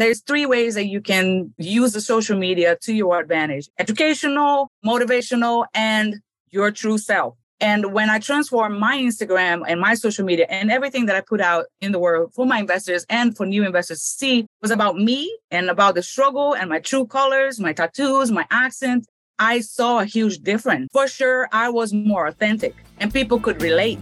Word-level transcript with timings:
there's 0.00 0.20
three 0.20 0.46
ways 0.46 0.74
that 0.74 0.86
you 0.86 1.00
can 1.00 1.52
use 1.58 1.92
the 1.92 2.00
social 2.00 2.38
media 2.38 2.76
to 2.82 2.92
your 2.92 3.20
advantage 3.20 3.68
educational, 3.78 4.70
motivational, 4.84 5.66
and 5.74 6.20
your 6.50 6.70
true 6.70 6.98
self. 6.98 7.34
And 7.62 7.92
when 7.92 8.08
I 8.08 8.18
transform 8.18 8.78
my 8.78 8.96
Instagram 8.96 9.64
and 9.68 9.78
my 9.80 9.94
social 9.94 10.24
media 10.24 10.46
and 10.48 10.70
everything 10.70 11.04
that 11.06 11.16
I 11.16 11.20
put 11.20 11.42
out 11.42 11.66
in 11.82 11.92
the 11.92 11.98
world 11.98 12.32
for 12.32 12.46
my 12.46 12.58
investors 12.58 13.04
and 13.10 13.36
for 13.36 13.44
new 13.44 13.64
investors 13.64 13.98
to 13.98 14.04
see 14.04 14.46
was 14.62 14.70
about 14.70 14.96
me 14.96 15.30
and 15.50 15.68
about 15.68 15.94
the 15.94 16.02
struggle 16.02 16.54
and 16.54 16.70
my 16.70 16.78
true 16.80 17.06
colors, 17.06 17.60
my 17.60 17.74
tattoos, 17.74 18.30
my 18.30 18.46
accent, 18.50 19.06
I 19.38 19.60
saw 19.60 20.00
a 20.00 20.06
huge 20.06 20.38
difference. 20.38 20.88
For 20.90 21.06
sure, 21.06 21.48
I 21.52 21.68
was 21.68 21.92
more 21.92 22.26
authentic 22.26 22.74
and 22.98 23.12
people 23.12 23.38
could 23.38 23.60
relate. 23.60 23.98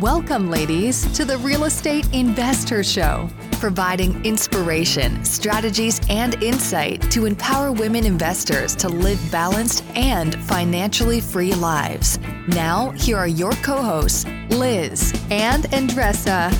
Welcome, 0.00 0.50
ladies, 0.50 1.10
to 1.16 1.24
the 1.24 1.38
Real 1.38 1.64
Estate 1.64 2.06
Invest 2.12 2.68
Her 2.68 2.84
Show, 2.84 3.30
providing 3.58 4.24
inspiration, 4.24 5.24
strategies, 5.24 6.00
and 6.08 6.42
insight 6.42 7.02
to 7.10 7.26
empower 7.26 7.72
women 7.72 8.04
investors 8.04 8.74
to 8.76 8.88
live 8.88 9.20
balanced 9.30 9.84
and 9.94 10.34
financially 10.44 11.20
free 11.20 11.54
lives. 11.54 12.18
Now, 12.48 12.90
here 12.90 13.16
are 13.16 13.28
your 13.28 13.52
co 13.52 13.82
hosts, 13.82 14.24
Liz 14.50 15.12
and 15.30 15.64
Andressa. 15.64 16.52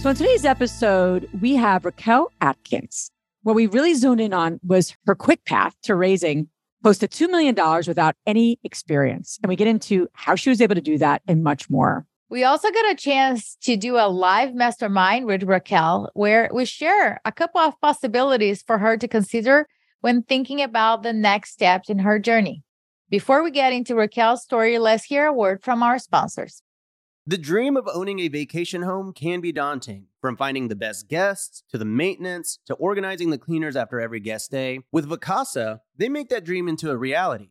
So, 0.00 0.10
in 0.10 0.16
today's 0.16 0.44
episode, 0.44 1.28
we 1.40 1.56
have 1.56 1.84
Raquel 1.84 2.32
Adkins. 2.40 3.10
What 3.42 3.54
we 3.54 3.66
really 3.66 3.94
zoned 3.94 4.20
in 4.20 4.32
on 4.32 4.60
was 4.62 4.96
her 5.06 5.14
quick 5.14 5.44
path 5.44 5.74
to 5.82 5.94
raising 5.94 6.48
close 6.82 6.98
to 6.98 7.08
$2 7.08 7.30
million 7.30 7.54
without 7.86 8.14
any 8.26 8.58
experience. 8.64 9.38
And 9.42 9.48
we 9.48 9.56
get 9.56 9.68
into 9.68 10.08
how 10.12 10.34
she 10.34 10.50
was 10.50 10.60
able 10.60 10.74
to 10.74 10.80
do 10.80 10.98
that 10.98 11.22
and 11.26 11.42
much 11.42 11.68
more. 11.68 12.06
We 12.30 12.44
also 12.44 12.70
got 12.70 12.88
a 12.88 12.94
chance 12.94 13.56
to 13.62 13.76
do 13.76 13.96
a 13.96 14.06
live 14.06 14.54
mastermind 14.54 15.26
with 15.26 15.42
Raquel 15.42 16.12
where 16.14 16.48
we 16.54 16.64
share 16.64 17.20
a 17.24 17.32
couple 17.32 17.60
of 17.60 17.80
possibilities 17.80 18.62
for 18.62 18.78
her 18.78 18.96
to 18.98 19.08
consider 19.08 19.66
when 20.00 20.22
thinking 20.22 20.62
about 20.62 21.02
the 21.02 21.12
next 21.12 21.50
steps 21.50 21.90
in 21.90 21.98
her 21.98 22.20
journey. 22.20 22.62
Before 23.10 23.42
we 23.42 23.50
get 23.50 23.72
into 23.72 23.96
Raquel's 23.96 24.44
story, 24.44 24.78
let's 24.78 25.02
hear 25.02 25.26
a 25.26 25.32
word 25.32 25.64
from 25.64 25.82
our 25.82 25.98
sponsors. 25.98 26.62
The 27.26 27.36
dream 27.36 27.76
of 27.76 27.88
owning 27.92 28.20
a 28.20 28.28
vacation 28.28 28.82
home 28.82 29.12
can 29.12 29.40
be 29.40 29.50
daunting, 29.50 30.06
from 30.20 30.36
finding 30.36 30.68
the 30.68 30.76
best 30.76 31.08
guests 31.08 31.64
to 31.70 31.78
the 31.78 31.84
maintenance 31.84 32.60
to 32.66 32.74
organizing 32.74 33.30
the 33.30 33.38
cleaners 33.38 33.74
after 33.74 34.00
every 34.00 34.20
guest 34.20 34.52
day. 34.52 34.78
With 34.92 35.10
Vacasa, 35.10 35.80
they 35.96 36.08
make 36.08 36.28
that 36.28 36.44
dream 36.44 36.68
into 36.68 36.92
a 36.92 36.96
reality. 36.96 37.50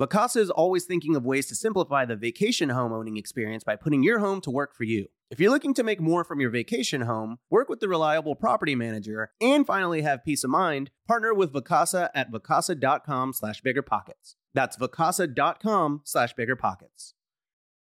Vacasa 0.00 0.38
is 0.38 0.50
always 0.50 0.84
thinking 0.84 1.14
of 1.14 1.24
ways 1.24 1.46
to 1.46 1.54
simplify 1.54 2.04
the 2.04 2.16
vacation 2.16 2.70
home 2.70 2.92
owning 2.92 3.16
experience 3.16 3.62
by 3.62 3.76
putting 3.76 4.02
your 4.02 4.18
home 4.18 4.40
to 4.40 4.50
work 4.50 4.74
for 4.74 4.84
you. 4.84 5.06
If 5.30 5.38
you're 5.38 5.50
looking 5.50 5.74
to 5.74 5.82
make 5.82 6.00
more 6.00 6.24
from 6.24 6.40
your 6.40 6.50
vacation 6.50 7.02
home, 7.02 7.38
work 7.50 7.68
with 7.68 7.80
the 7.80 7.88
reliable 7.88 8.34
property 8.34 8.74
manager, 8.74 9.30
and 9.40 9.66
finally 9.66 10.02
have 10.02 10.24
peace 10.24 10.44
of 10.44 10.50
mind, 10.50 10.90
partner 11.06 11.32
with 11.32 11.52
Vacasa 11.52 12.08
at 12.14 12.32
vacasa.com 12.32 13.32
slash 13.32 13.62
biggerpockets. 13.62 14.34
That's 14.54 14.76
vacasa.com 14.76 16.02
slash 16.04 16.34
biggerpockets. 16.34 17.12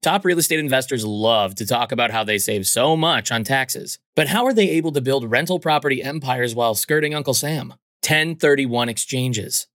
Top 0.02 0.24
real 0.24 0.38
estate 0.38 0.60
investors 0.60 1.04
love 1.04 1.56
to 1.56 1.66
talk 1.66 1.92
about 1.92 2.12
how 2.12 2.24
they 2.24 2.38
save 2.38 2.68
so 2.68 2.96
much 2.96 3.32
on 3.32 3.44
taxes. 3.44 3.98
But 4.16 4.28
how 4.28 4.46
are 4.46 4.54
they 4.54 4.70
able 4.70 4.92
to 4.92 5.02
build 5.02 5.32
rental 5.32 5.60
property 5.60 6.04
empires 6.04 6.54
while 6.54 6.76
skirting 6.76 7.16
Uncle 7.16 7.34
Sam? 7.34 7.70
1031 8.04 8.88
exchanges. 8.88 9.68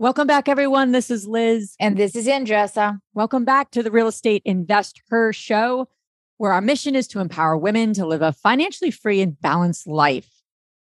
Welcome 0.00 0.28
back, 0.28 0.48
everyone. 0.48 0.92
This 0.92 1.10
is 1.10 1.26
Liz. 1.26 1.74
And 1.80 1.96
this 1.96 2.14
is 2.14 2.28
Andressa. 2.28 3.00
Welcome 3.14 3.44
back 3.44 3.72
to 3.72 3.82
the 3.82 3.90
Real 3.90 4.06
Estate 4.06 4.42
Invest 4.44 5.02
Her 5.08 5.32
Show, 5.32 5.88
where 6.36 6.52
our 6.52 6.60
mission 6.60 6.94
is 6.94 7.08
to 7.08 7.18
empower 7.18 7.56
women 7.56 7.94
to 7.94 8.06
live 8.06 8.22
a 8.22 8.32
financially 8.32 8.92
free 8.92 9.20
and 9.20 9.40
balanced 9.40 9.88
life. 9.88 10.30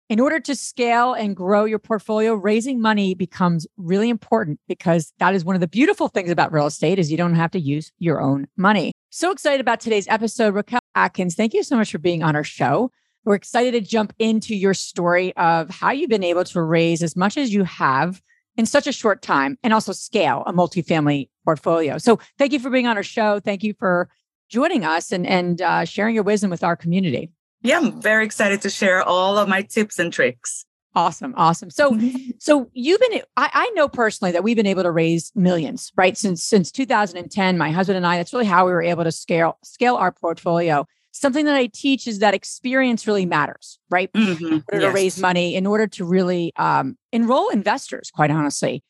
In 0.08 0.18
order 0.18 0.40
to 0.40 0.54
scale 0.54 1.12
and 1.12 1.36
grow 1.36 1.66
your 1.66 1.78
portfolio, 1.78 2.32
raising 2.32 2.80
money 2.80 3.14
becomes 3.14 3.66
really 3.76 4.08
important 4.08 4.58
because 4.66 5.12
that 5.18 5.34
is 5.34 5.44
one 5.44 5.56
of 5.56 5.60
the 5.60 5.68
beautiful 5.68 6.08
things 6.08 6.30
about 6.30 6.50
real 6.50 6.66
estate 6.66 6.98
is 6.98 7.10
you 7.10 7.18
don't 7.18 7.34
have 7.34 7.50
to 7.50 7.60
use 7.60 7.92
your 7.98 8.18
own 8.18 8.48
money. 8.56 8.92
So 9.10 9.30
excited 9.30 9.60
about 9.60 9.80
today's 9.80 10.08
episode. 10.08 10.54
Raquel 10.54 10.80
Adkins, 10.94 11.34
thank 11.34 11.52
you 11.52 11.62
so 11.64 11.76
much 11.76 11.92
for 11.92 11.98
being 11.98 12.22
on 12.22 12.34
our 12.34 12.44
show. 12.44 12.90
We're 13.26 13.34
excited 13.34 13.72
to 13.72 13.82
jump 13.82 14.14
into 14.18 14.56
your 14.56 14.72
story 14.72 15.36
of 15.36 15.68
how 15.68 15.90
you've 15.90 16.08
been 16.08 16.24
able 16.24 16.44
to 16.44 16.62
raise 16.62 17.02
as 17.02 17.14
much 17.14 17.36
as 17.36 17.52
you 17.52 17.64
have 17.64 18.22
in 18.56 18.66
such 18.66 18.86
a 18.86 18.92
short 18.92 19.22
time 19.22 19.58
and 19.62 19.72
also 19.72 19.92
scale 19.92 20.42
a 20.46 20.52
multifamily 20.52 21.28
portfolio. 21.44 21.98
So 21.98 22.18
thank 22.38 22.52
you 22.52 22.58
for 22.58 22.70
being 22.70 22.86
on 22.86 22.96
our 22.96 23.02
show. 23.02 23.40
Thank 23.40 23.62
you 23.62 23.74
for 23.78 24.08
joining 24.48 24.84
us 24.84 25.12
and, 25.12 25.26
and 25.26 25.62
uh, 25.62 25.84
sharing 25.84 26.14
your 26.14 26.24
wisdom 26.24 26.50
with 26.50 26.62
our 26.62 26.76
community. 26.76 27.30
Yeah, 27.62 27.78
I'm 27.78 28.00
very 28.00 28.24
excited 28.24 28.60
to 28.62 28.70
share 28.70 29.02
all 29.02 29.38
of 29.38 29.48
my 29.48 29.62
tips 29.62 29.98
and 29.98 30.12
tricks. 30.12 30.66
Awesome. 30.94 31.32
Awesome. 31.36 31.70
So, 31.70 31.98
so 32.38 32.68
you've 32.74 33.00
been, 33.00 33.22
I, 33.36 33.50
I 33.52 33.70
know 33.74 33.88
personally 33.88 34.32
that 34.32 34.44
we've 34.44 34.56
been 34.56 34.66
able 34.66 34.82
to 34.82 34.90
raise 34.90 35.32
millions, 35.34 35.90
right? 35.96 36.16
Since, 36.16 36.42
since 36.42 36.70
2010, 36.70 37.56
my 37.56 37.70
husband 37.70 37.96
and 37.96 38.06
I, 38.06 38.18
that's 38.18 38.32
really 38.32 38.44
how 38.44 38.66
we 38.66 38.72
were 38.72 38.82
able 38.82 39.04
to 39.04 39.12
scale, 39.12 39.58
scale 39.62 39.94
our 39.94 40.12
portfolio. 40.12 40.86
Something 41.12 41.44
that 41.44 41.54
I 41.56 41.66
teach 41.66 42.06
is 42.08 42.18
that 42.20 42.34
experience 42.34 43.06
really 43.06 43.26
matters, 43.26 43.78
right? 43.90 44.10
Mm-hmm. 44.12 44.44
In 44.46 44.52
order 44.52 44.64
Yes. 44.72 44.90
to 44.90 44.90
raise 44.94 45.18
money, 45.18 45.54
in 45.54 45.66
order 45.66 45.86
to 45.86 46.04
really 46.04 46.52
um, 46.56 46.96
enroll 47.12 47.50
investors, 47.50 48.10
quite 48.12 48.30
honestly. 48.30 48.82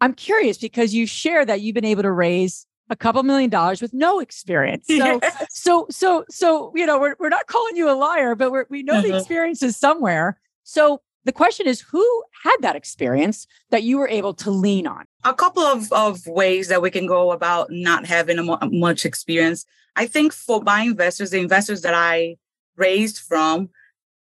I'm 0.00 0.14
curious 0.14 0.58
because 0.58 0.94
you 0.94 1.06
share 1.06 1.44
that 1.44 1.60
you've 1.60 1.74
been 1.74 1.84
able 1.84 2.02
to 2.02 2.12
raise 2.12 2.66
a 2.88 2.96
couple 2.96 3.22
million 3.22 3.50
dollars 3.50 3.82
with 3.82 3.92
no 3.92 4.20
experience. 4.20 4.86
So, 4.86 4.94
Yes. 5.22 5.36
so, 5.50 5.86
so, 5.90 6.24
so, 6.30 6.72
you 6.74 6.86
know, 6.86 6.98
we're, 6.98 7.16
we're 7.18 7.28
not 7.28 7.46
calling 7.46 7.76
you 7.76 7.90
a 7.90 7.96
liar, 7.96 8.34
but 8.34 8.50
we're, 8.52 8.66
we 8.70 8.82
know 8.82 9.00
the 9.02 9.08
Mhm. 9.08 9.18
experience 9.18 9.62
is 9.62 9.76
somewhere. 9.76 10.38
So 10.64 11.00
the 11.26 11.32
question 11.32 11.66
is, 11.66 11.80
who 11.80 12.06
had 12.44 12.56
that 12.60 12.76
experience 12.76 13.46
that 13.70 13.82
you 13.82 13.98
were 13.98 14.08
able 14.08 14.32
to 14.34 14.50
lean 14.50 14.86
on? 14.86 15.04
a 15.26 15.34
couple 15.34 15.62
of, 15.64 15.92
of 15.92 16.24
ways 16.26 16.68
that 16.68 16.80
we 16.80 16.90
can 16.90 17.06
go 17.06 17.32
about 17.32 17.66
not 17.70 18.06
having 18.06 18.38
a 18.38 18.68
much 18.70 19.04
experience. 19.04 19.66
I 19.96 20.06
think 20.06 20.32
for 20.32 20.62
my 20.62 20.82
investors, 20.82 21.30
the 21.30 21.40
investors 21.40 21.82
that 21.82 21.94
I 21.94 22.36
raised 22.76 23.18
from, 23.18 23.70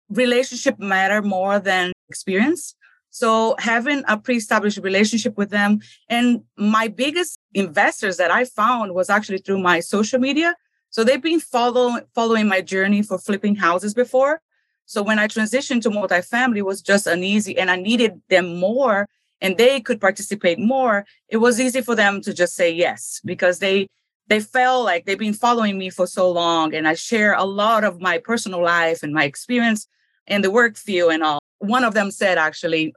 relationship 0.09 0.77
matter 0.77 1.21
more 1.21 1.57
than 1.57 1.93
experience. 2.09 2.75
So 3.11 3.55
having 3.59 4.03
a 4.09 4.17
pre-established 4.17 4.79
relationship 4.79 5.37
with 5.37 5.51
them, 5.51 5.79
and 6.09 6.43
my 6.57 6.89
biggest 6.89 7.39
investors 7.53 8.17
that 8.17 8.29
I 8.29 8.43
found 8.43 8.93
was 8.93 9.09
actually 9.09 9.37
through 9.37 9.59
my 9.59 9.79
social 9.79 10.19
media. 10.19 10.55
So 10.89 11.05
they've 11.05 11.21
been 11.21 11.39
following 11.39 12.01
following 12.13 12.47
my 12.47 12.61
journey 12.61 13.03
for 13.03 13.17
flipping 13.17 13.55
houses 13.55 13.93
before. 13.93 14.41
So 14.89 15.03
when 15.03 15.19
I 15.19 15.27
transitioned 15.27 15.83
to 15.83 15.91
multifamily, 15.91 16.63
was 16.63 16.81
just 16.81 17.05
uneasy, 17.05 17.55
and 17.55 17.69
I 17.69 17.75
needed 17.75 18.19
them 18.27 18.59
more 18.59 19.07
and 19.39 19.55
they 19.55 19.79
could 19.79 20.01
participate 20.01 20.57
more, 20.57 21.05
it 21.29 21.37
was 21.37 21.59
easy 21.59 21.81
for 21.81 21.93
them 21.93 22.21
to 22.21 22.33
just 22.33 22.55
say 22.55 22.71
yes 22.71 23.21
because 23.23 23.59
they 23.59 23.87
they 24.29 24.39
felt 24.39 24.85
like 24.85 25.05
they've 25.05 25.19
been 25.19 25.33
following 25.33 25.77
me 25.77 25.91
for 25.91 26.07
so 26.07 26.31
long 26.31 26.73
and 26.73 26.87
I 26.87 26.95
share 26.95 27.33
a 27.33 27.43
lot 27.43 27.83
of 27.83 28.01
my 28.01 28.17
personal 28.17 28.63
life 28.63 29.03
and 29.03 29.13
my 29.13 29.25
experience 29.25 29.87
and 30.25 30.43
the 30.43 30.51
work 30.51 30.75
field 30.75 31.11
and 31.11 31.23
all. 31.23 31.39
one 31.59 31.83
of 31.83 31.93
them 31.93 32.09
said 32.09 32.39
actually, 32.39 32.95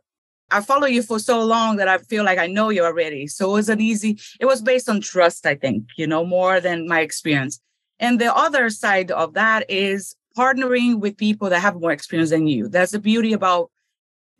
I 0.51 0.63
follow 0.63 0.87
you 0.87 1.03
for 1.03 1.19
so 1.19 1.43
long 1.45 1.77
that 1.77 1.89
I 1.89 1.99
feel 1.99 2.25
like 2.25 2.39
I 2.39 2.47
know 2.47 2.71
you 2.71 2.85
already. 2.85 3.27
So 3.27 3.51
it 3.51 3.53
was 3.53 3.69
an 3.69 3.83
easy, 3.83 4.19
it 4.41 4.47
was 4.47 4.63
based 4.63 4.89
on 4.89 5.03
trust, 5.03 5.45
I 5.45 5.57
think, 5.57 5.85
you 5.99 6.07
know, 6.07 6.25
more 6.25 6.59
than 6.59 6.89
my 6.89 7.01
experience. 7.01 7.61
And 7.99 8.19
the 8.19 8.35
other 8.35 8.71
side 8.71 9.11
of 9.11 9.35
that 9.35 9.71
is 9.71 10.17
partnering 10.37 11.01
with 11.01 11.17
people 11.17 11.49
that 11.51 11.61
have 11.61 11.81
more 11.81 11.93
experience 11.93 12.31
than 12.31 12.47
you. 12.47 12.69
That's 12.69 12.93
the 12.93 12.99
beauty 12.99 13.33
about 13.33 13.71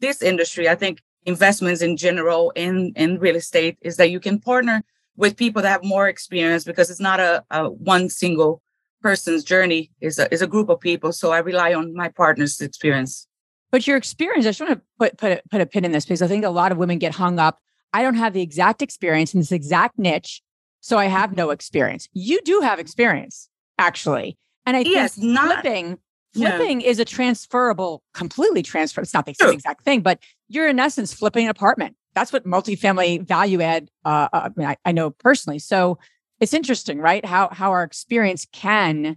this 0.01 0.23
industry. 0.23 0.69
I 0.69 0.75
think 0.75 1.01
investments 1.25 1.83
in 1.83 1.97
general 1.97 2.51
in, 2.57 2.93
in 2.97 3.19
real 3.19 3.37
estate 3.37 3.79
is 3.81 3.97
that 3.97 4.11
you 4.11 4.21
can 4.21 4.39
partner 4.39 4.83
with 5.17 5.37
people 5.37 5.63
that 5.63 5.69
have 5.69 5.85
more 5.85 6.09
experience 6.09 6.65
because 6.65 6.91
it's 6.91 7.01
not 7.01 7.21
a, 7.21 7.45
a 7.51 7.71
one 7.71 8.09
single 8.09 8.63
person's 9.03 9.45
journey 9.45 9.91
is 10.01 10.19
a, 10.19 10.33
is 10.33 10.43
a 10.43 10.47
group 10.47 10.69
of 10.69 10.81
people. 10.81 11.13
So 11.13 11.33
I 11.33 11.39
rely 11.39 11.75
on 11.75 11.95
my 11.95 12.09
partner's 12.09 12.61
experience. 12.61 13.27
But 13.71 13.87
your 13.87 13.97
experience, 13.97 14.47
I 14.47 14.51
just 14.51 14.61
want 14.61 14.75
to 14.75 14.81
put 14.99 15.19
put 15.19 15.33
a, 15.33 15.43
put 15.51 15.61
a 15.61 15.67
pin 15.67 15.85
in 15.85 15.93
this 15.93 16.05
because 16.05 16.23
I 16.23 16.29
think 16.29 16.45
a 16.45 16.51
lot 16.51 16.73
of 16.73 16.79
women 16.79 16.99
get 16.99 17.15
hung 17.15 17.39
up. 17.39 17.59
I 17.93 18.03
don't 18.03 18.15
have 18.15 18.33
the 18.33 18.43
exact 18.43 18.81
experience 18.81 19.35
in 19.35 19.41
this 19.41 19.53
exact 19.53 19.99
niche, 19.99 20.43
so 20.81 20.99
I 20.99 21.07
have 21.07 21.37
no 21.37 21.51
experience. 21.51 22.09
You 22.13 22.41
do 22.43 22.61
have 22.61 22.79
experience, 22.79 23.49
actually, 23.79 24.39
and 24.67 24.77
I 24.77 24.81
yes, 24.81 25.15
think 25.15 25.27
not, 25.27 25.63
flipping 25.63 25.99
flipping 26.35 26.81
yeah. 26.81 26.89
is 26.89 26.99
a 26.99 27.05
transferable, 27.05 28.03
completely 28.15 28.63
transfer. 28.63 29.01
It's 29.01 29.15
not 29.15 29.27
the 29.27 29.35
same 29.35 29.51
exact 29.51 29.85
thing, 29.85 30.01
but 30.01 30.19
you're 30.49 30.69
in 30.69 30.79
essence 30.79 31.13
flipping 31.13 31.45
an 31.45 31.51
apartment. 31.51 31.97
That's 32.15 32.33
what 32.33 32.45
multifamily 32.45 33.27
value 33.27 33.61
add. 33.61 33.89
Uh, 34.05 34.29
uh, 34.33 34.41
I 34.45 34.51
mean, 34.57 34.69
I, 34.69 34.77
I 34.85 34.93
know 34.93 35.11
personally. 35.11 35.59
So 35.59 35.99
it's 36.41 36.55
interesting, 36.55 36.99
right? 36.99 37.25
How 37.25 37.49
how 37.51 37.71
our 37.71 37.83
experience 37.83 38.47
can 38.53 39.17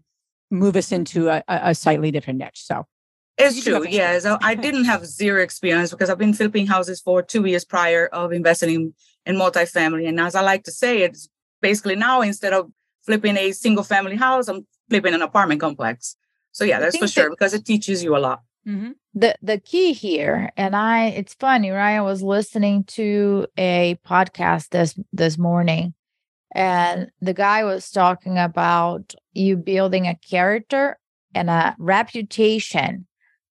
move 0.51 0.75
us 0.75 0.91
into 0.91 1.29
a, 1.29 1.43
a 1.47 1.75
slightly 1.75 2.11
different 2.11 2.39
niche. 2.39 2.63
So 2.63 2.85
it's 3.37 3.63
true. 3.63 3.85
Yes. 3.87 4.25
I 4.25 4.55
didn't 4.55 4.85
have 4.85 5.05
zero 5.05 5.41
experience 5.41 5.91
because 5.91 6.09
I've 6.09 6.17
been 6.17 6.33
flipping 6.33 6.67
houses 6.67 7.01
for 7.01 7.21
two 7.21 7.45
years 7.45 7.65
prior 7.65 8.07
of 8.07 8.31
investing 8.31 8.69
in, 8.73 8.93
in 9.25 9.35
multifamily. 9.35 10.07
And 10.07 10.19
as 10.19 10.35
I 10.35 10.41
like 10.41 10.63
to 10.65 10.71
say, 10.71 11.01
it's 11.01 11.27
basically 11.61 11.95
now 11.95 12.21
instead 12.21 12.53
of 12.53 12.71
flipping 13.05 13.35
a 13.35 13.51
single 13.51 13.83
family 13.83 14.15
house, 14.15 14.47
I'm 14.47 14.65
flipping 14.89 15.13
an 15.13 15.21
apartment 15.21 15.61
complex. 15.61 16.15
So 16.51 16.63
yeah, 16.63 16.79
that's 16.79 16.97
for 16.97 17.07
sure 17.07 17.25
that, 17.25 17.31
because 17.31 17.53
it 17.53 17.65
teaches 17.65 18.03
you 18.03 18.15
a 18.15 18.19
lot. 18.19 18.41
Mm-hmm. 18.67 18.91
The 19.13 19.35
the 19.41 19.59
key 19.59 19.93
here, 19.93 20.51
and 20.57 20.75
I 20.75 21.07
it's 21.07 21.33
funny, 21.35 21.69
right? 21.69 21.97
I 21.97 22.01
was 22.01 22.23
listening 22.23 22.85
to 22.85 23.47
a 23.57 23.99
podcast 24.05 24.69
this 24.69 24.97
this 25.13 25.37
morning, 25.37 25.93
and 26.53 27.11
the 27.21 27.33
guy 27.33 27.63
was 27.63 27.91
talking 27.91 28.37
about 28.37 29.13
you 29.33 29.55
building 29.55 30.07
a 30.07 30.15
character 30.15 30.97
and 31.35 31.49
a 31.49 31.75
reputation 31.77 33.05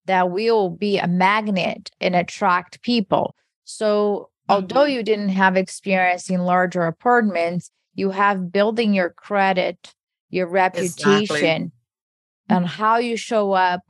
that 0.05 0.29
will 0.29 0.69
be 0.69 0.97
a 0.97 1.07
magnet 1.07 1.89
and 2.01 2.15
attract 2.15 2.81
people. 2.81 3.35
So, 3.63 4.29
although 4.49 4.81
mm-hmm. 4.81 4.91
you 4.91 5.03
didn't 5.03 5.29
have 5.29 5.55
experience 5.55 6.29
in 6.29 6.41
larger 6.41 6.83
apartments, 6.83 7.71
you 7.93 8.11
have 8.11 8.51
building 8.51 8.93
your 8.93 9.11
credit, 9.11 9.94
your 10.35 10.47
reputation, 10.47 11.21
exactly. 11.21 11.71
and 12.49 12.67
how 12.67 12.97
you 12.97 13.15
show 13.15 13.53
up, 13.53 13.81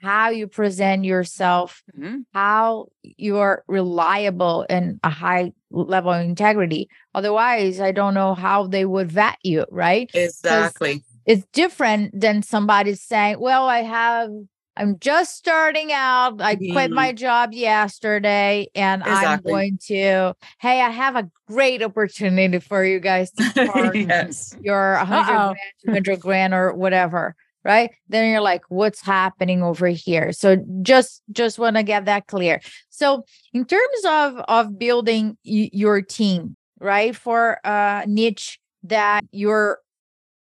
how 0.00 0.30
you 0.30 0.46
present 0.46 1.04
yourself, 1.04 1.82
mm-hmm. 1.96 2.20
how 2.32 2.86
you're 3.02 3.62
reliable 3.68 4.66
and 4.68 4.98
a 5.04 5.10
high 5.10 5.52
level 5.70 6.12
of 6.12 6.24
integrity. 6.24 6.88
Otherwise, 7.14 7.80
I 7.80 7.92
don't 7.92 8.14
know 8.14 8.34
how 8.34 8.66
they 8.66 8.84
would 8.84 9.12
vet 9.12 9.36
you, 9.42 9.66
right? 9.70 10.10
Exactly. 10.14 11.04
It's 11.26 11.44
different 11.52 12.18
than 12.18 12.42
somebody 12.42 12.94
saying, 12.94 13.36
Well, 13.38 13.68
I 13.68 13.82
have 13.82 14.30
I'm 14.76 14.98
just 14.98 15.36
starting 15.36 15.92
out. 15.92 16.40
I 16.40 16.56
mm-hmm. 16.56 16.72
quit 16.72 16.90
my 16.90 17.12
job 17.12 17.52
yesterday 17.52 18.68
and 18.74 19.02
exactly. 19.02 19.52
I'm 19.52 19.58
going 19.58 19.78
to, 19.88 20.34
hey, 20.60 20.80
I 20.80 20.90
have 20.90 21.16
a 21.16 21.30
great 21.46 21.82
opportunity 21.82 22.58
for 22.58 22.84
you 22.84 22.98
guys 22.98 23.30
to 23.32 23.68
park 23.72 23.94
yes. 23.94 24.56
your 24.62 24.96
100 24.96 25.26
grand, 25.26 25.56
200 25.84 26.20
grand 26.20 26.54
or 26.54 26.72
whatever. 26.74 27.36
Right. 27.64 27.90
Then 28.08 28.28
you're 28.30 28.40
like, 28.40 28.62
what's 28.70 29.02
happening 29.02 29.62
over 29.62 29.86
here? 29.86 30.32
So 30.32 30.56
just, 30.82 31.22
just 31.30 31.60
want 31.60 31.76
to 31.76 31.84
get 31.84 32.06
that 32.06 32.26
clear. 32.26 32.60
So 32.90 33.24
in 33.52 33.66
terms 33.66 34.04
of, 34.04 34.38
of 34.48 34.78
building 34.78 35.36
y- 35.44 35.70
your 35.72 36.02
team, 36.02 36.56
right, 36.80 37.14
for 37.14 37.60
a 37.62 38.04
niche 38.08 38.58
that 38.84 39.24
you're 39.30 39.78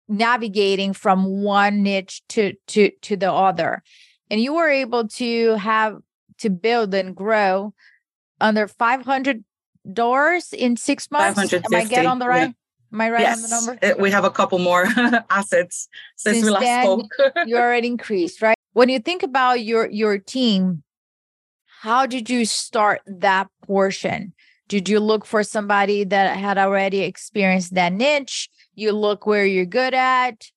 navigating 0.07 0.94
from 0.94 1.42
one 1.44 1.83
niche 1.83 2.22
to 2.30 2.54
to 2.65 2.89
to 3.01 3.15
the 3.15 3.31
other 3.31 3.83
and 4.29 4.41
you 4.41 4.53
were 4.53 4.69
able 4.69 5.07
to 5.07 5.55
have 5.55 5.97
to 6.39 6.49
build 6.49 6.93
and 6.93 7.15
grow 7.15 7.73
under 8.39 8.67
500 8.67 9.43
doors 9.91 10.53
in 10.53 10.77
six 10.77 11.09
months. 11.11 11.53
Am 11.53 11.63
I 11.73 11.85
get 11.85 12.05
on 12.05 12.19
the 12.19 12.27
right? 12.27 12.49
Yeah. 12.49 12.53
Am 12.91 13.01
I 13.01 13.09
right 13.11 13.21
yes. 13.21 13.43
on 13.43 13.49
the 13.49 13.73
number? 13.73 13.85
Uh, 13.85 14.01
we 14.01 14.11
have 14.11 14.23
a 14.23 14.31
couple 14.31 14.57
more 14.59 14.85
assets 15.29 15.87
since, 16.15 16.37
since 16.37 16.45
we 16.45 16.51
last 16.51 16.85
spoke. 16.85 17.05
you 17.45 17.57
already 17.57 17.87
increased, 17.87 18.41
right? 18.41 18.57
When 18.73 18.89
you 18.89 18.99
think 18.99 19.23
about 19.23 19.63
your 19.63 19.89
your 19.89 20.17
team, 20.17 20.83
how 21.81 22.05
did 22.05 22.29
you 22.29 22.45
start 22.45 23.01
that 23.05 23.47
portion? 23.65 24.33
Did 24.67 24.87
you 24.87 24.99
look 24.99 25.25
for 25.25 25.43
somebody 25.43 26.03
that 26.03 26.37
had 26.37 26.57
already 26.57 27.01
experienced 27.01 27.73
that 27.73 27.93
niche? 27.93 28.49
You 28.75 28.91
look 28.91 29.25
where 29.25 29.45
you're 29.45 29.65
good 29.65 29.93
at 29.93 30.49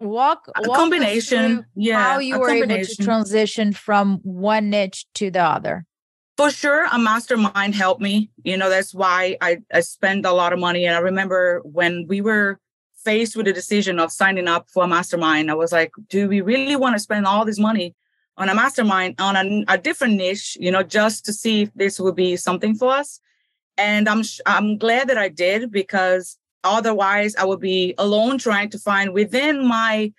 walk, 0.00 0.48
a 0.56 0.62
combination 0.62 1.64
yeah 1.74 2.02
how 2.02 2.18
you 2.18 2.38
were 2.38 2.50
able 2.50 2.84
to 2.84 2.96
transition 2.96 3.72
from 3.72 4.18
one 4.22 4.70
niche 4.70 5.06
to 5.14 5.30
the 5.30 5.42
other. 5.42 5.86
For 6.36 6.50
sure 6.50 6.86
a 6.90 6.98
mastermind 6.98 7.74
helped 7.74 8.00
me. 8.00 8.30
You 8.42 8.56
know 8.56 8.70
that's 8.70 8.94
why 8.94 9.36
i 9.40 9.58
i 9.72 9.80
spend 9.80 10.26
a 10.26 10.32
lot 10.32 10.52
of 10.52 10.58
money. 10.58 10.86
And 10.86 10.96
i 10.96 11.00
remember 11.00 11.60
when 11.64 12.06
we 12.08 12.20
were 12.20 12.58
faced 13.04 13.36
with 13.36 13.46
the 13.46 13.52
decision 13.52 13.98
of 13.98 14.12
signing 14.12 14.48
up 14.48 14.68
for 14.68 14.84
a 14.84 14.86
mastermind 14.86 15.50
i 15.50 15.54
was 15.54 15.72
like 15.72 15.90
do 16.10 16.28
we 16.28 16.42
really 16.42 16.76
want 16.76 16.94
to 16.94 16.98
spend 16.98 17.24
all 17.24 17.46
this 17.46 17.58
money 17.58 17.94
on 18.36 18.50
a 18.50 18.54
mastermind 18.54 19.14
on 19.18 19.36
a, 19.36 19.64
a 19.68 19.78
different 19.78 20.14
niche 20.14 20.54
you 20.60 20.70
know 20.70 20.82
just 20.82 21.24
to 21.24 21.32
see 21.32 21.62
if 21.62 21.72
this 21.74 21.98
would 21.98 22.14
be 22.14 22.36
something 22.36 22.74
for 22.74 22.92
us? 22.92 23.20
And 23.78 24.08
i'm 24.08 24.22
i'm 24.46 24.76
glad 24.76 25.08
that 25.08 25.18
i 25.18 25.28
did 25.28 25.70
because 25.70 26.36
Otherwise, 26.64 27.34
I 27.36 27.44
would 27.44 27.60
be 27.60 27.94
alone 27.98 28.38
trying 28.38 28.70
to 28.70 28.78
find 28.78 29.12
within 29.12 29.66
my 29.66 30.12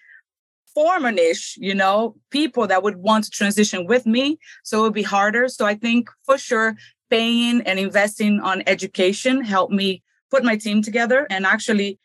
former 0.73 1.11
niche, 1.11 1.57
you 1.59 1.75
know, 1.75 2.15
people 2.29 2.67
that 2.67 2.83
would 2.83 2.97
want 2.97 3.25
to 3.25 3.29
transition 3.29 3.85
with 3.85 4.05
me. 4.05 4.39
So 4.63 4.79
it 4.79 4.81
would 4.83 4.93
be 4.93 5.03
harder. 5.03 5.47
So 5.49 5.65
I 5.65 5.75
think 5.75 6.09
for 6.23 6.37
sure, 6.37 6.75
paying 7.09 7.61
and 7.61 7.77
investing 7.77 8.39
on 8.39 8.63
education 8.67 9.43
helped 9.43 9.73
me 9.73 10.01
put 10.29 10.43
my 10.43 10.55
team 10.55 10.81
together. 10.81 11.27
And 11.29 11.45
actually, 11.45 11.99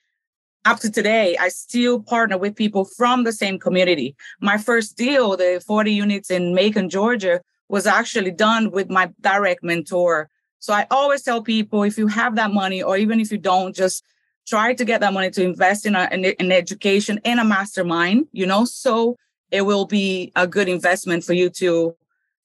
up 0.64 0.81
to 0.81 0.90
today, 0.90 1.37
I 1.38 1.49
still 1.49 2.02
partner 2.02 2.37
with 2.37 2.57
people 2.57 2.85
from 2.85 3.23
the 3.23 3.33
same 3.33 3.59
community. 3.59 4.16
My 4.40 4.59
first 4.59 4.97
deal, 4.97 5.37
the 5.37 5.62
40 5.64 5.93
units 5.93 6.28
in 6.28 6.55
Macon, 6.55 6.90
Georgia, 6.90 7.40
was 7.69 7.87
actually 7.87 8.33
done 8.33 8.73
with 8.73 8.90
my 8.90 9.11
direct 9.21 9.62
mentor. 9.62 10.28
So 10.59 10.75
I 10.75 10.87
always 10.90 11.23
tell 11.23 11.40
people 11.43 11.85
if 11.85 11.97
you 11.97 12.09
have 12.09 12.35
that 12.35 12.52
money, 12.52 12.83
or 12.83 12.97
even 12.97 13.21
if 13.21 13.31
you 13.31 13.38
don't, 13.38 13.75
just 13.75 14.05
try 14.47 14.75
to 14.75 14.85
get 14.85 15.00
that 15.00 15.12
money 15.12 15.31
to 15.31 15.43
invest 15.43 15.87
in, 15.87 15.95
a, 15.95 16.09
in, 16.12 16.25
in 16.25 16.53
education 16.53 17.21
and 17.25 17.41
a 17.41 17.45
mastermind, 17.45 18.26
you 18.33 18.47
know, 18.47 18.65
so 18.65 19.17
it 19.50 19.62
will 19.62 19.87
be 19.87 20.33
a 20.37 20.47
good 20.47 20.69
investment 20.69 21.25
for 21.25 21.33
you 21.33 21.50
to 21.50 21.95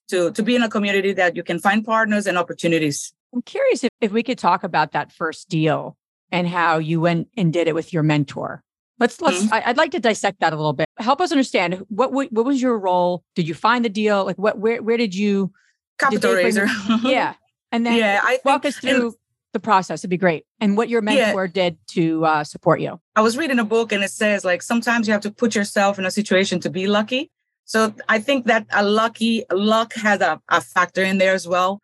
to 0.10 0.32
to 0.32 0.44
be 0.44 0.56
in 0.56 0.64
a 0.64 0.70
community 0.70 1.14
that 1.14 1.36
you 1.36 1.44
can 1.44 1.58
find 1.58 1.86
partners 1.86 2.28
and 2.28 2.38
opportunities. 2.38 3.14
I'm 3.34 3.42
curious 3.42 3.84
if, 3.84 3.90
if 4.02 4.12
we 4.12 4.24
could 4.24 4.38
talk 4.38 4.64
about 4.64 4.92
that 4.92 5.12
first 5.12 5.50
deal 5.50 5.98
and 6.32 6.48
how 6.48 6.78
you 6.78 7.00
went 7.00 7.30
and 7.38 7.52
did 7.54 7.68
it 7.68 7.76
with 7.76 7.94
your 7.94 8.04
mentor. 8.04 8.64
Let's 9.00 9.20
let's 9.22 9.44
mm-hmm. 9.44 9.54
I, 9.54 9.64
would 9.68 9.78
like 9.78 9.92
to 9.92 10.00
dissect 10.00 10.42
that 10.42 10.54
a 10.54 10.56
little 10.56 10.74
bit. 10.74 10.88
Help 11.00 11.22
us 11.22 11.32
understand 11.32 11.86
what 11.90 12.12
what 12.12 12.46
was 12.46 12.62
your 12.62 12.78
role? 12.78 13.24
Did 13.36 13.48
you 13.48 13.56
find 13.56 13.84
the 13.84 13.90
deal? 13.90 14.26
Like 14.26 14.38
what 14.38 14.60
where 14.60 14.82
where 14.84 14.98
did 14.98 15.16
you 15.16 15.52
capital 15.98 16.36
did 16.36 16.44
raiser? 16.44 16.68
yeah. 17.04 17.34
And 17.72 17.86
then 17.86 17.96
yeah, 17.96 18.20
I 18.22 18.40
walk 18.44 18.66
us 18.66 18.78
through 18.78 19.16
the 19.54 19.60
process. 19.60 20.02
It'd 20.02 20.10
be 20.10 20.18
great. 20.18 20.46
And 20.60 20.78
what 20.78 20.90
your 20.90 21.02
mentor 21.02 21.46
yeah. 21.46 21.52
did 21.52 21.78
to 21.90 22.26
uh, 22.26 22.44
support 22.44 22.82
you. 22.82 23.00
I 23.16 23.22
was 23.22 23.38
reading 23.38 23.60
a 23.60 23.66
book 23.66 23.92
and 23.92 24.04
it 24.04 24.12
says 24.12 24.46
like 24.46 24.62
sometimes 24.62 25.08
you 25.08 25.14
have 25.14 25.22
to 25.22 25.32
put 25.32 25.56
yourself 25.56 26.00
in 26.00 26.06
a 26.06 26.12
situation 26.12 26.60
to 26.62 26.70
be 26.70 26.88
lucky. 26.88 27.32
So 27.66 27.94
I 28.10 28.20
think 28.20 28.46
that 28.48 28.66
a 28.72 28.84
lucky 28.84 29.44
luck 29.52 29.94
has 29.94 30.22
a, 30.22 30.42
a 30.50 30.62
factor 30.62 31.04
in 31.04 31.18
there 31.18 31.34
as 31.34 31.48
well. 31.48 31.82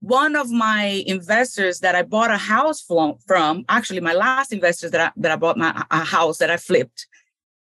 One 0.00 0.34
of 0.34 0.50
my 0.50 1.04
investors 1.06 1.80
that 1.80 1.94
I 1.94 2.02
bought 2.02 2.30
a 2.30 2.36
house 2.36 2.80
from, 2.80 3.14
from 3.26 3.64
actually 3.68 4.00
my 4.00 4.14
last 4.14 4.52
investors 4.52 4.90
that 4.90 5.00
I, 5.00 5.12
that 5.16 5.30
I 5.30 5.36
bought 5.36 5.56
my 5.56 5.84
a 5.90 6.04
house 6.04 6.38
that 6.38 6.50
I 6.50 6.56
flipped, 6.56 7.06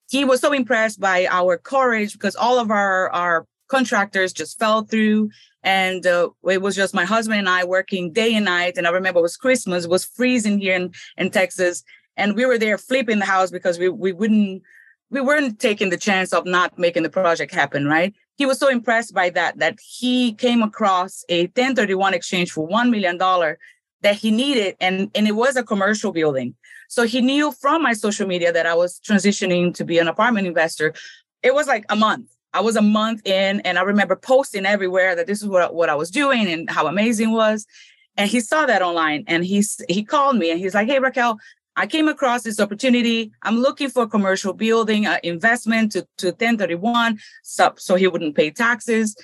he 0.09 0.25
was 0.25 0.41
so 0.41 0.53
impressed 0.53 0.99
by 0.99 1.27
our 1.31 1.59
courage 1.59 2.15
because 2.15 2.35
all 2.35 2.59
of 2.59 2.71
our 2.71 3.11
our 3.11 3.47
contractors 3.69 4.33
just 4.33 4.59
fell 4.59 4.83
through 4.83 5.31
and 5.63 6.07
uh, 6.07 6.31
it 6.45 6.63
was 6.63 6.77
just 6.77 6.95
my 6.95 7.05
husband 7.05 7.39
and 7.39 7.49
I 7.49 7.65
working 7.65 8.13
day 8.13 8.35
and 8.35 8.45
night. 8.45 8.75
And 8.77 8.87
I 8.87 8.91
remember 8.91 9.21
it 9.21 9.23
was 9.23 9.37
Christmas, 9.37 9.85
it 9.85 9.91
was 9.91 10.05
freezing 10.05 10.59
here 10.59 10.75
in, 10.75 10.93
in 11.17 11.31
Texas, 11.31 11.85
and 12.17 12.35
we 12.35 12.47
were 12.47 12.59
there 12.59 12.79
flipping 12.79 13.19
the 13.19 13.27
house 13.27 13.51
because 13.51 13.79
we 13.79 13.89
we 13.89 14.13
wouldn't 14.13 14.63
we 15.11 15.21
weren't 15.21 15.59
taking 15.59 15.91
the 15.91 15.97
chance 15.97 16.33
of 16.33 16.47
not 16.47 16.79
making 16.79 17.03
the 17.03 17.11
project 17.11 17.53
happen. 17.53 17.87
Right? 17.87 18.15
he 18.41 18.47
was 18.47 18.59
so 18.59 18.69
impressed 18.69 19.13
by 19.13 19.29
that 19.29 19.59
that 19.59 19.79
he 19.87 20.33
came 20.33 20.63
across 20.63 21.25
a 21.29 21.43
1031 21.49 22.15
exchange 22.15 22.51
for 22.51 22.67
$1 22.67 22.89
million 22.89 23.19
that 23.19 24.15
he 24.15 24.31
needed 24.31 24.77
and, 24.81 25.11
and 25.15 25.29
it 25.29 25.37
was 25.37 25.57
a 25.57 25.63
commercial 25.63 26.11
building 26.11 26.55
so 26.89 27.03
he 27.07 27.21
knew 27.21 27.53
from 27.53 27.83
my 27.83 27.93
social 27.93 28.27
media 28.27 28.51
that 28.51 28.65
i 28.65 28.75
was 28.75 28.99
transitioning 29.07 29.75
to 29.75 29.85
be 29.85 29.99
an 29.99 30.09
apartment 30.09 30.47
investor 30.47 30.95
it 31.43 31.53
was 31.53 31.67
like 31.67 31.85
a 31.91 31.97
month 31.97 32.35
i 32.53 32.61
was 32.61 32.77
a 32.77 32.83
month 32.83 33.27
in 33.27 33.61
and 33.61 33.79
i 33.79 33.83
remember 33.83 34.17
posting 34.17 34.67
everywhere 34.67 35.15
that 35.15 35.27
this 35.27 35.43
is 35.43 35.49
what, 35.49 35.75
what 35.75 35.89
i 35.89 35.95
was 35.95 36.11
doing 36.11 36.47
and 36.47 36.71
how 36.71 36.87
amazing 36.87 37.33
was 37.33 37.67
and 38.17 38.31
he 38.31 38.41
saw 38.41 38.67
that 38.67 38.83
online 38.83 39.25
and 39.27 39.45
he's 39.45 39.81
he 39.89 40.03
called 40.03 40.37
me 40.37 40.51
and 40.51 40.61
he's 40.61 40.75
like 40.75 40.89
hey 40.89 40.99
raquel 40.99 41.39
I 41.77 41.87
came 41.87 42.09
across 42.09 42.43
this 42.43 42.61
opportunity. 42.61 43.33
I'm 43.43 43.59
looking 43.59 43.89
for 43.89 44.07
commercial 44.07 44.53
building 44.53 45.07
uh, 45.07 45.19
investment 45.23 45.93
to, 45.93 46.07
to 46.19 46.27
1031 46.27 47.19
so, 47.43 47.73
so 47.79 47.95
he 47.95 48.07
wouldn't 48.07 48.37
pay 48.37 48.51
taxes. 48.51 49.17